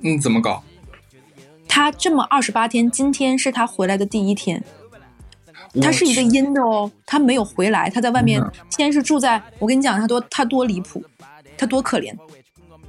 [0.00, 0.62] 嗯，怎么搞？
[1.68, 4.62] 他这么二十八天，今天是他回来的第一天。
[5.82, 9.42] 他是一个阴的哦，他没有回来，他在外面先是住在。
[9.58, 11.04] 我跟你讲，他多他多离谱，
[11.58, 12.14] 他多可怜。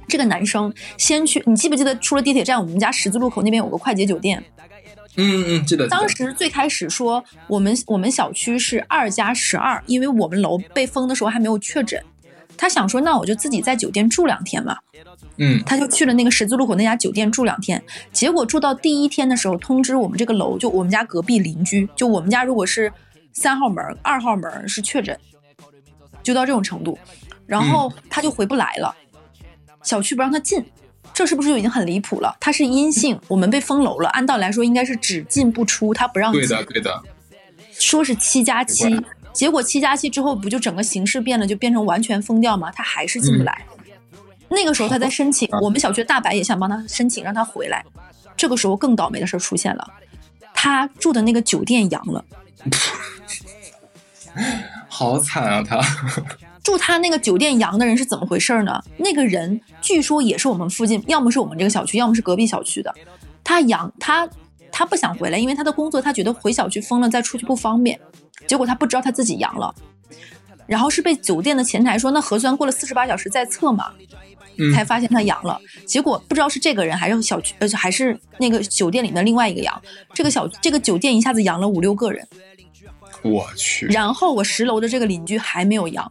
[0.06, 4.42] 这个男生先去，你记不记得出了地铁站，我们家十字路口那边有个快捷酒店？
[5.16, 5.86] 嗯嗯，记得。
[5.88, 12.02] 当时最开始说我们我们小区是二加十二，因为我们楼被封的时候还没有确诊。
[12.56, 14.78] 他想说，那我就自己在酒店住两天嘛。
[15.38, 17.82] 嗯，他就去了那个十字路口那家酒店住两天。
[18.12, 22.92] 结果住到第一天的时候，通知我们这个楼，就我们家隔壁邻居，就我们家如果是
[23.32, 25.18] 三号门、二号门是确诊，
[26.22, 26.98] 就到这种程度。
[27.46, 28.94] 然后他就回不来了，
[29.82, 30.62] 小区不让他进，
[31.14, 32.36] 这是不是就已经很离谱了？
[32.38, 36.42] 他是阴性，我们被封楼了，按道理来说应该是只进不出，他不让进。
[36.42, 37.02] 对的，对的。
[37.78, 38.84] 说是七加七，
[39.32, 42.70] 结果七加七之后不就整个形势变了，就变成完全封掉吗？
[42.72, 43.64] 他还是进不来。
[44.50, 47.84] 那个时候他在申请，我们小区的大白也想帮他申请让他回来。
[48.36, 49.92] 这个时候更倒霉的事出现了，
[50.54, 52.24] 他住的那个酒店阳了。
[54.88, 55.62] 好惨啊！
[55.62, 55.80] 他
[56.62, 58.80] 住他那个酒店阳的人是怎么回事呢？
[58.98, 62.94] 那个人据说也是我们附近，要么是我们这个小区，要么是隔壁小区的。
[63.42, 64.28] 他阳他
[64.70, 67.98] 他不想回来，因为他的工作他觉得回小区封了再出去不方便。
[68.46, 69.74] 结果他不知道他自己阳了，
[70.66, 73.92] 然后是被酒店的前台说那核酸过了四十八小时再测嘛，
[74.74, 75.60] 才发现他阳了。
[75.86, 79.82] 结果不知道是这个人还是小区呃还是那个酒店里面另外一个阳，
[80.14, 82.26] 这个小这个酒店一下子阳了五六个人。
[83.22, 83.86] 我去！
[83.86, 86.08] 然后我十楼的这个邻居还没有阳，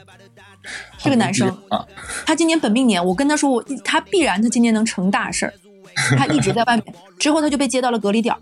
[1.02, 1.86] 这个男生啊，
[2.26, 5.54] 他今年本命年，我跟他说我他必然他今年能成大事儿，
[6.18, 8.38] 他一直在外面， 之后他就被接到了隔离点儿，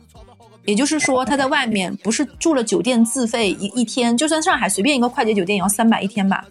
[0.65, 6.45] 也就是说他在外面不是住了酒店自费一一天，就算上海随便一个快捷酒店也要三百一天吧。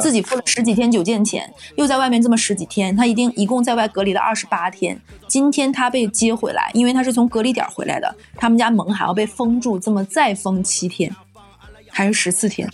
[0.00, 5.00] 自己付了十几天酒店钱，又在外面这么十几天，他一定一共在外隔离了二十八天。
[5.26, 11.14] 今天他被接回来，因为他是从隔离点回来的，他们家门还要被封住，这么再封七天，
[11.90, 12.68] 还是十四天。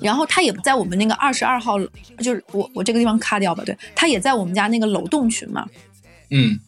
[0.00, 1.78] 然后他也不在我们那个二十二号，
[2.18, 5.66] 就是我我这个地方卡掉吧，对他也在我们家那个楼栋群嘛，
[6.30, 6.60] 嗯。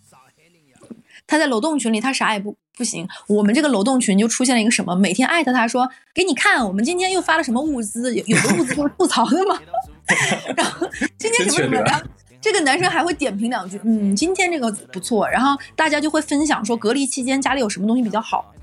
[1.31, 3.07] 他在楼栋群里，他啥也不不行。
[3.27, 9.61] 我们这个楼栋群就出现了一个什么，每天艾特他说给你看，我们今天又发了什么物资，有有的物资就是吐槽的嘛。
[10.57, 12.03] 然后今天什么什么，
[12.41, 15.29] 这个男生还会点评两句，嗯，今天这个不错。
[15.29, 18.55] 然后大家就会分享说隔离期间家里有什么东西比较好。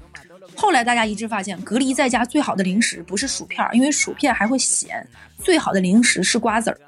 [0.55, 5.05] 后来大家一致发现，隔离在家最好的零食不是薯片，因为薯片还会咸，
[5.43, 6.79] 最好的零食是瓜子儿。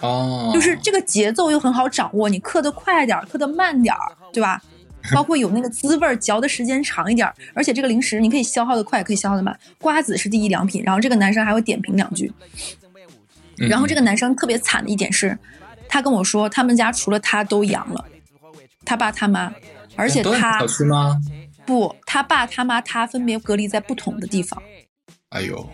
[0.00, 4.60] 哦，就是这个节奏又很好掌握，你嗑得快点儿，嗑得慢点儿，对吧？
[5.14, 9.58] 包括有那个滋味儿，嚼的时间长一点儿，而且这个零食你可以消耗的快，可以消耗的慢。
[9.78, 12.32] 瓜子是第一良品，然后这个男生还会点评两句。
[13.56, 15.38] 然后这个男生特别惨的一点是，
[15.88, 18.04] 他跟我说他们家除了他都阳了，
[18.84, 19.52] 他爸他妈，
[19.96, 21.20] 而且他吗？
[21.64, 24.60] 不，他爸他妈他分别隔离在不同的地方。
[25.28, 25.68] 哎呦，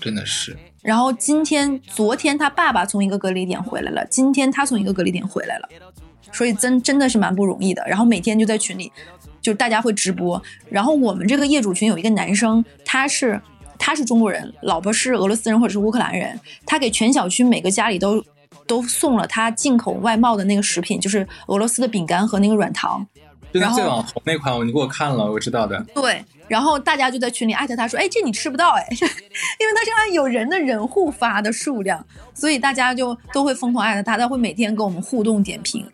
[0.00, 0.56] 真的是。
[0.82, 5.68] 然后今天、昨天他爸爸从一个隔离点回来了，今天他从一个隔离点回来了，
[6.32, 7.84] 所以真真的是蛮不容易的。
[7.86, 8.90] 然后每天就在群里，
[9.40, 10.42] 就大家会直播。
[10.68, 13.40] 然后我们这个业主群有一个男生，他是
[13.78, 18.24] 他是中国人，老婆是俄罗斯人或者是乌克兰人，他给全小区每个家里都
[18.66, 23.06] 都送了他进口外贸的那个食品，就是俄罗斯的饼干和那个软糖。
[23.52, 25.84] 然后最网红那款，你给我看了，我知道的。
[25.94, 26.24] 对。
[26.48, 32.04] 然后大家就在群里艾特他说：“哎，这你吃不到哎， 因为他是按有人的人户发的数量，
[32.34, 35.86] 所以大家就都会疯狂艾特他，他会每天跟我们互动点评。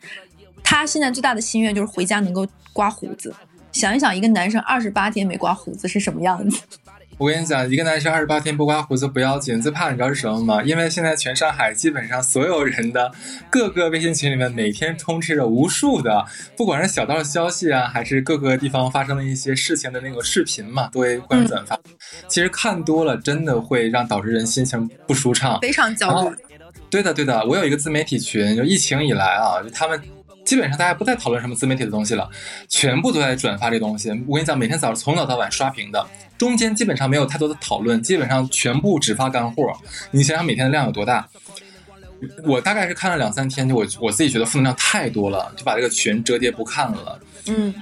[0.70, 3.34] 他现在最大的心愿就是回家能够刮胡子。
[3.72, 6.60] 想一想，一个男生二十八天没刮胡子是什么样子？”
[7.16, 10.62] 我跟你讲，一个男生二十八天不刮胡子不要紧，最怕你知道是什么吗？
[10.62, 13.10] 因为现在全上海基本上所有人的
[13.48, 21.80] 各个微信群里面，每天充斥着无数的，不管是小道消息啊，还是各个地方发生的一些事情的那个视频嘛，都会关注转发。
[22.28, 26.36] 其实看多了，真的会让导致人心情不舒畅，非常焦虑。
[26.90, 29.98] 对的，对的，我有一个自媒体群，就疫情以来啊，就他们。
[30.48, 32.26] 基本上大家不再讨论什么自媒体的东西了，
[32.70, 34.08] 全部都在转发这东西。
[34.26, 36.02] 我跟你讲，每天早上从早到晚刷屏的，
[36.38, 39.76] 中间基本上没有太多的讨论，基本上全部只发干货。
[40.10, 41.28] 你想想每天的量有多大？
[42.44, 47.20] 我大概是看了两三天，就我我自己觉得负能量太多了，就把这个群折叠不看了。
[47.48, 47.74] 嗯，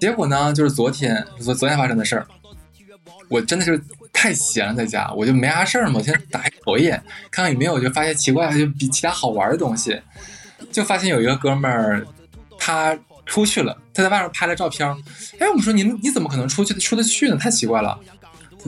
[0.00, 2.26] 结果呢，就是昨天昨昨天发生的事儿，
[3.28, 3.78] 我真的是
[4.14, 6.92] 太闲了，在家我就没啥事儿嘛，我先打开首页
[7.30, 10.00] 看看有没有就发现奇怪就比其他好玩的东西。
[10.72, 12.06] 就发现有一个哥们儿，
[12.64, 14.88] 他出去了，他在外面拍了照片。
[15.38, 17.36] 哎，我们说你你怎么可能出去出得去呢？
[17.36, 18.00] 太奇怪了。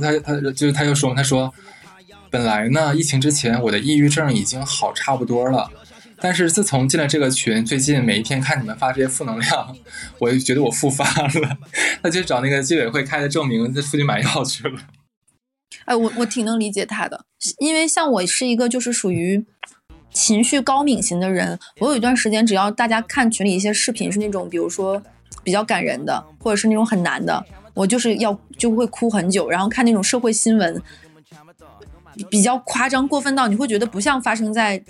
[0.03, 1.51] 他他就是他就说他说，
[2.31, 5.71] 本来呢，疫情之前我的抑郁症已经好差不多了，
[6.21, 9.75] 但是自从进了这个群，最近每一天看你们发这些负能量，
[10.21, 11.59] 我就觉得我复发了。
[12.05, 14.79] 他就找那个居委会开的证明，再出去买药去了。
[15.87, 17.25] 哎，我我挺能理解他的，
[17.61, 19.47] 因为像我是一个就是属于。
[20.17, 25.01] 情绪高敏型的人，我有一段时间，只要大家看群里一些视频是那种，比如说
[25.45, 27.45] 比较感人的，或者是那种很难的，
[27.75, 29.51] 我就是要就会哭很久。
[29.51, 30.83] 然后看那种社会新闻，
[32.31, 34.83] 比较夸张过分到你会觉得不像发生在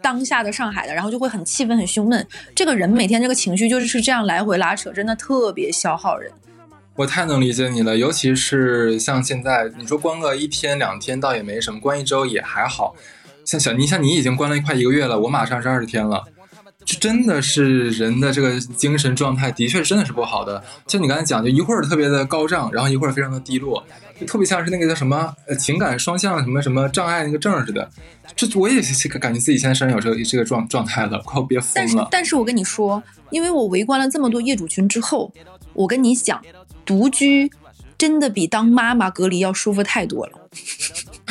[0.00, 2.26] 当下的上海的，然后就会很气愤、很胸闷。
[2.54, 6.32] 这个人每天这个情绪就是这样来回拉扯，真的特别消耗人。
[6.96, 12.96] 我太能理解你了，尤其是像现在，你说关个一天两天倒也没什么，关一周也还好。
[13.44, 16.24] 像小你像你已经关了快一个月了，我马上是二十天了，
[16.84, 20.62] 这真的是人的这个精神状态，的确真的是不好的。
[20.86, 23.84] 像你刚才讲，就一会儿特别的高涨，然后一会儿非常的低落，
[24.18, 27.90] 就特别像是那个叫什么呃情感双向什么什么障碍那个症似的。
[28.34, 28.80] 这我也
[29.20, 35.32] 感觉自己现在身上有这个这个状状态了，快要憋疯但是，但是我跟你说，因为我围观了这么多业主群之后，
[35.74, 36.42] 我跟你讲，
[36.84, 37.50] 独居
[37.96, 40.32] 真的比当妈妈隔离要舒服太多了。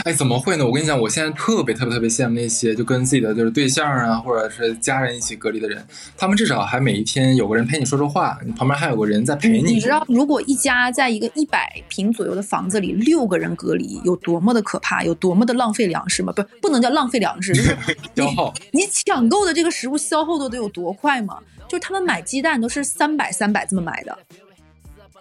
[0.04, 0.66] 哎，怎么会呢？
[0.66, 5.82] 我跟你讲，我现在特别特别特别羡慕那些就跟自己的就是对象啊，或者是家人一起隔离的人，
[6.18, 9.62] 他们至少还每一天有个人陪你说说话，你旁边还有个人在陪你。
[9.62, 16.34] 你知道，如果一家在一个一百平左右的房子里，六个人隔离有多么的可怕，有多么的浪费粮食吗？
[16.34, 17.78] 不，不能叫浪费粮食，就是
[18.14, 18.54] 消耗。
[18.72, 21.38] 你抢购的这个食物消耗的得有多快吗？
[21.70, 24.20] 就是他们买鸡蛋都是三百三百这么买的。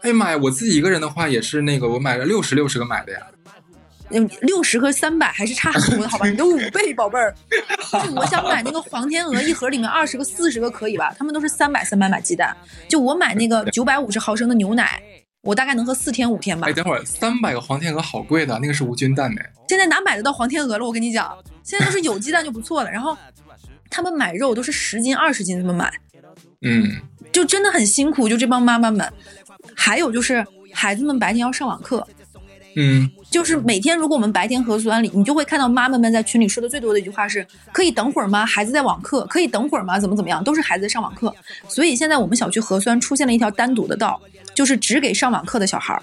[0.00, 3.20] 哎呀妈呀，我自己一个人的话也是那个，我买了六十六十个买的呀。
[4.12, 6.26] 嗯，六十和三百还是差很多的，好吧？
[6.28, 7.34] 你的五倍，宝贝儿。
[8.04, 11.14] 就我想买那个黄天鹅，一盒里面二十个、四十个可以吧？
[11.18, 12.56] 他们都是三百、三百买鸡蛋。
[12.88, 15.02] 就我买那个九百五十毫升的牛奶，
[15.42, 16.68] 我大概能喝四天五天吧。
[16.68, 19.40] 哎，等会儿，三百个黄天鹅好贵的，那个是无菌蛋呢。
[19.68, 20.84] 现在哪买得到黄天鹅了？
[20.84, 22.90] 我跟你讲，现在都是有鸡蛋就不错了。
[22.90, 23.16] 然后
[23.88, 25.92] 他们买肉都是十斤、二十斤这么买，
[26.62, 27.00] 嗯，
[27.32, 28.28] 就真的很辛苦。
[28.28, 29.10] 就这帮妈妈们，
[29.74, 32.06] 还有就是孩子们白天要上网课。
[32.74, 38.46] 嗯，就是每天，如果我们白天核酸里，你就会看到妈妈们在群里说的最多的一句话是：可以等会儿吗？
[38.46, 39.98] 孩子在网课，可以等会儿吗？
[40.00, 40.42] 怎么怎么样？
[40.42, 41.34] 都是孩子在上网课。
[41.68, 44.20] 所以现在我们小区核酸出现了一条单独的道，
[44.54, 46.02] 就是只给上网课的小孩儿。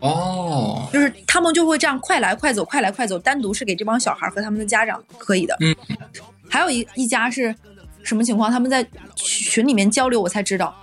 [0.00, 5.56] 哦，就是他们就会这样快来快走，快来快走，单独是给这帮小孩和他们的家长可以的。
[5.60, 5.76] 嗯，
[6.48, 7.54] 还有一一家是
[8.02, 8.50] 什么情况？
[8.50, 10.74] 他们在群里面交流，我才知道，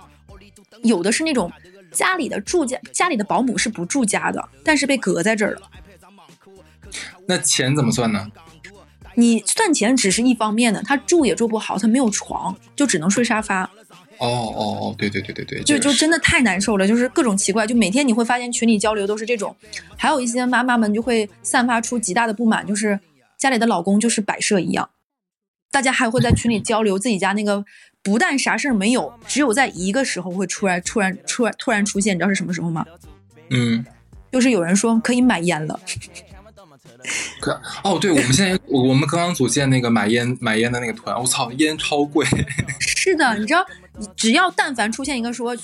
[0.82, 1.50] 有的是那种。
[1.92, 5.62] 家里的住家，家里的保姆是不住家的，但是被隔在这儿了。
[7.26, 8.30] 那钱怎么算呢？
[9.14, 13.62] 你算钱只是一方面的，他住也住不好，他没有床，就只能睡沙发。
[14.18, 19.54] 哦哦哦，对对对对对，就就真的太难受了，就是各种奇怪，就每天你会发现群里交流都是这种，
[19.96, 23.00] 还有一些妈妈们就会散发出极大的不满，就是
[23.38, 24.90] 家里的老公就是摆设一样。
[25.70, 27.64] 大家还会在群里交流自己家那个。
[28.06, 32.86] 不但啥事儿没有，只有在一个时候会出来、突然、突然、突然出现，你知道是什么时候吗？
[33.50, 33.84] 嗯，
[34.30, 35.80] 就是有人说可以买烟了。
[37.40, 42.24] 可哦，对，我们现在我我们刚刚组建那个买烟 买烟的那个团，我操，烟超贵。
[42.78, 43.66] 是的，你知道，
[44.14, 45.56] 只要但凡出现一个说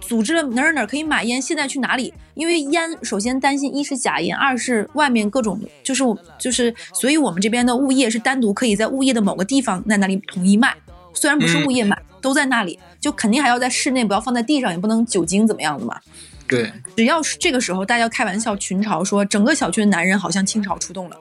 [0.00, 2.14] 组织了哪儿哪儿可以买烟，现在去哪里？
[2.34, 6.04] 因为烟首先担心一是假烟，二是外面各种就是
[6.38, 10.76] 就是，所以我们这边的物业是单独可以在物业的某个地方在那里统一卖。
[11.14, 16.00] 虽然不是物业买，都在那里，就肯定还要在室内，不要放在地上，也不能酒精怎么样的嘛。
[16.48, 21.16] 对，只要是这个时候，大家开玩笑群嘲说，整个小区的男人好像倾巢出动了。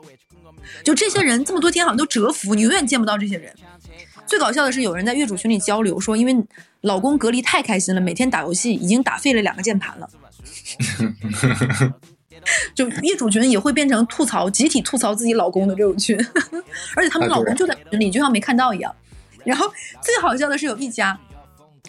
[0.83, 3.53] 就这些人这么多天好像都蛰伏，你永远见不到这些人。
[4.25, 6.35] 最搞笑的是，有人在业主群里交流说，因为
[6.81, 10.09] 老公隔离太开心了，每天打游戏已经打废了两个键盘了。
[12.73, 16.17] 就业主群也会变成吐槽，集体吐槽自己老公的这种群，
[16.95, 18.95] 而且他们老公就在群里，就像没看到一样。
[19.45, 19.71] 然后
[20.01, 21.19] 最好笑的是有一家，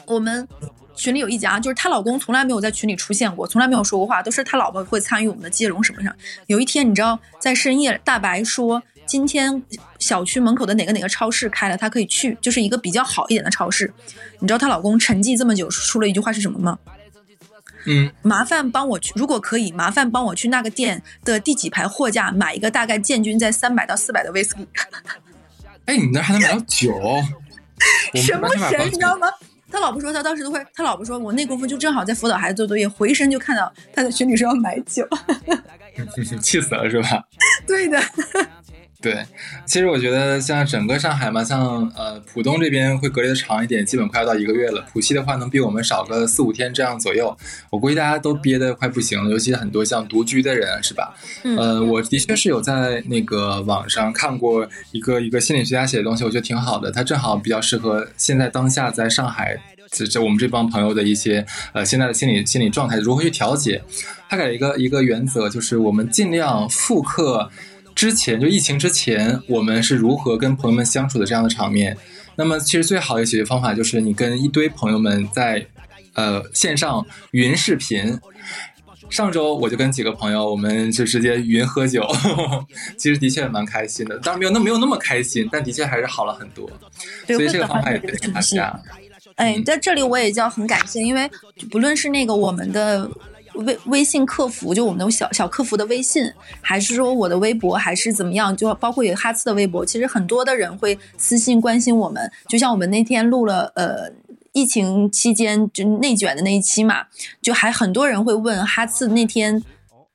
[0.07, 0.47] 我们
[0.95, 6.15] 群里有一家，就是她老公从来没有在群里出现过，从来没有说过话，都是他老婆会参与我们的接龙什么上。
[6.47, 9.63] 有一天，你知道在深夜，大白说今天
[9.99, 13.93] 小区门口的哪个哪个超市开了，她可以去，就是一个比较好一点的超市。
[14.41, 16.79] 你知道她老公沉寂这么久，说了一句话是什么吗？
[17.87, 24.69] 嗯，麻烦帮我去，如果可以，麻烦帮我去那个店的第几排货架买一个大概建军在三百到四百的威士忌。
[25.91, 26.93] 哎，你那还能买到 酒？
[28.15, 29.27] 什么神，你知道吗？
[29.73, 35.07] 他老婆说他当时都会，他老婆说我那功夫就正好在辅导孩子做作业，回身就看到他在群里说要买酒，
[36.41, 37.25] 气死了是吧？
[37.67, 38.01] 对的。
[39.03, 39.25] 对，
[39.65, 44.85] 其实我觉得像整个上海嘛，像呃浦东这边会隔离的长一点，基本快要到一个月了。
[44.93, 47.35] 浦西的话能比我们少个四五天这样左右。
[47.71, 51.15] 我估计大家都憋得快不行了，尤其很多像独居的人，是吧？
[51.57, 56.93] 呃，我的确是有在那个网上看过一个一个心理学家写的东西，我觉得挺好的。
[56.93, 59.59] 他正好比较适合现在当下在上海
[59.91, 63.83] 这这我们这帮朋友的一些呃现在的心理心理状态如何去调节。
[64.29, 67.51] 他给了一个一个原则，就是我们尽量复刻。
[68.01, 71.95] 之前就疫情之前，我们是如何跟朋友们相处的这样的场面？
[72.35, 75.67] 那么其实最好的解决方法就是你跟一堆朋友们在，
[76.15, 78.19] 呃线上云视频。
[79.11, 82.03] 上周我就跟几个朋友，我们就直接云喝酒，
[82.97, 84.19] 其实的确蛮开心的。
[84.21, 86.67] 当然没有那没有那么开心，但的确还是好了很多。
[87.27, 88.81] 所以这个方法也推荐大家。
[89.35, 91.31] 哎，在这里我也要很感谢，因为
[91.71, 93.11] 不论是那个我们的。
[93.55, 96.31] 微微信客服，就我们的小小客服的微信，
[96.61, 98.57] 还是说我的微博，还是怎么样？
[98.57, 102.31] 就包括有哈次的微博，其实很多的人会私信关心我们。
[102.49, 104.11] 就像我们那天录了呃
[104.53, 107.05] 疫情期间就内卷的那一期嘛，
[107.41, 109.63] 就还很多人会问哈次那天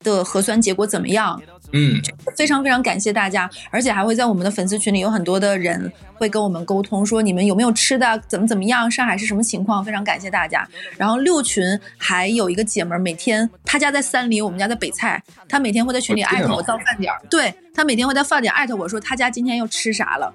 [0.06, 1.42] 的核酸结果怎么样。
[1.74, 2.00] 嗯，
[2.38, 9.84] 非常非常感谢大家，而且还会在我们的粉丝群里有很多的人会跟我们沟通，说你们有没有吃的，怎么怎么样，上海是什么情况？
[9.84, 10.66] 非常感谢大家。
[10.96, 20.34] 然后六群还有一个姐们儿，每天她家在三林，我们家在北蔡，她每天会在群里艾特我到饭点儿，对她每天会在饭点艾特我说她家今天又吃啥了。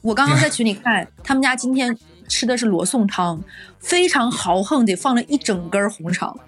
[0.00, 1.94] 我刚刚在群里看，他们家今天
[2.28, 3.42] 吃的是罗宋汤，
[3.80, 6.38] 非常豪横，得放了一整根红肠。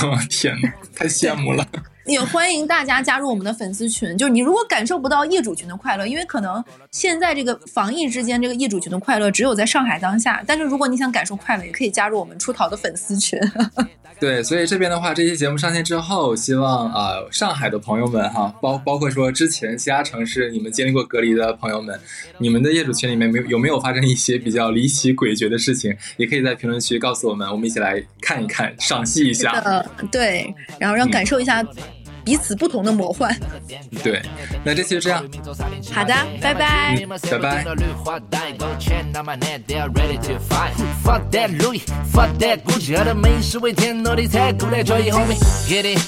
[0.30, 1.66] 天哪，太羡慕了。
[2.04, 4.18] 也欢迎大家加入我们的粉丝群。
[4.18, 10.42] 就是你如果感受不到业主群的快乐，因为可能现在这个防疫之间，这个业主群的快乐只有在上海当下。
[10.44, 13.38] 但是如果你想感受快乐，也可以加入我们出逃的粉丝群。
[14.22, 21.98] 对，所以这边的话，这期节目上线之后，希望啊，上海的朋友们哈，包包括说之前其他城市你们经历过隔离的朋友们，
[22.38, 29.84] 你们的业主群里面没有有没有发生一些比较离奇诡谲的事情，也可以在评论区告诉我们，我们一起来看一看，赏析一下。
[30.12, 31.60] 对，然后让感受一下。
[32.24, 33.34] 彼此不同的魔幻。
[34.02, 34.22] 对，
[34.64, 35.24] 那这期就这样。
[35.92, 36.96] 好的，拜拜，
[37.30, 37.64] 拜拜。
[41.04, 45.36] Fuck that Louis, fuck that Gucci，喝的美食为天，努力才够来交易 homie。
[45.66, 45.98] Get it,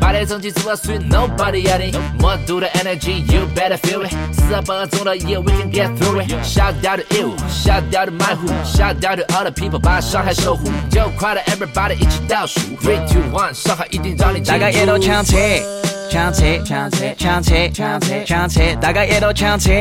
[0.00, 1.94] 点成绩做到水，nobody yelling。
[2.18, 4.14] 魔都的 energy, you better feel it。
[4.32, 6.30] 四十八中的夜，we can get through it。
[6.44, 10.70] Shout out to you, shout out to my who, shout out to all the people，把上海守护。
[10.90, 14.40] 就快乐，everybody 一起倒数，three two one，上海一定让你。
[14.54, 15.36] 大家也都抢车，
[16.08, 19.72] 抢车，抢车，抢车，抢车，抢车，大家也都抢车。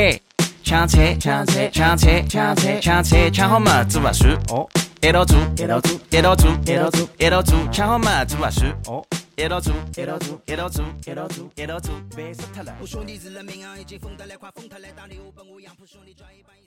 [0.64, 4.68] 抢车，抢车，抢车，抢车，抢车，抢好嘛，做啊数哦，
[5.00, 9.06] 一道做，一道做，一道做，一道做，一道做，抢好嘛，做啊数哦，
[9.36, 12.74] 一道做，一道做，一道做，一道做，一道做，别说他了。
[12.82, 16.63] 我兄弟是人民啊，已经疯得来，快疯他来，当礼物本我杨浦兄弟赚一半。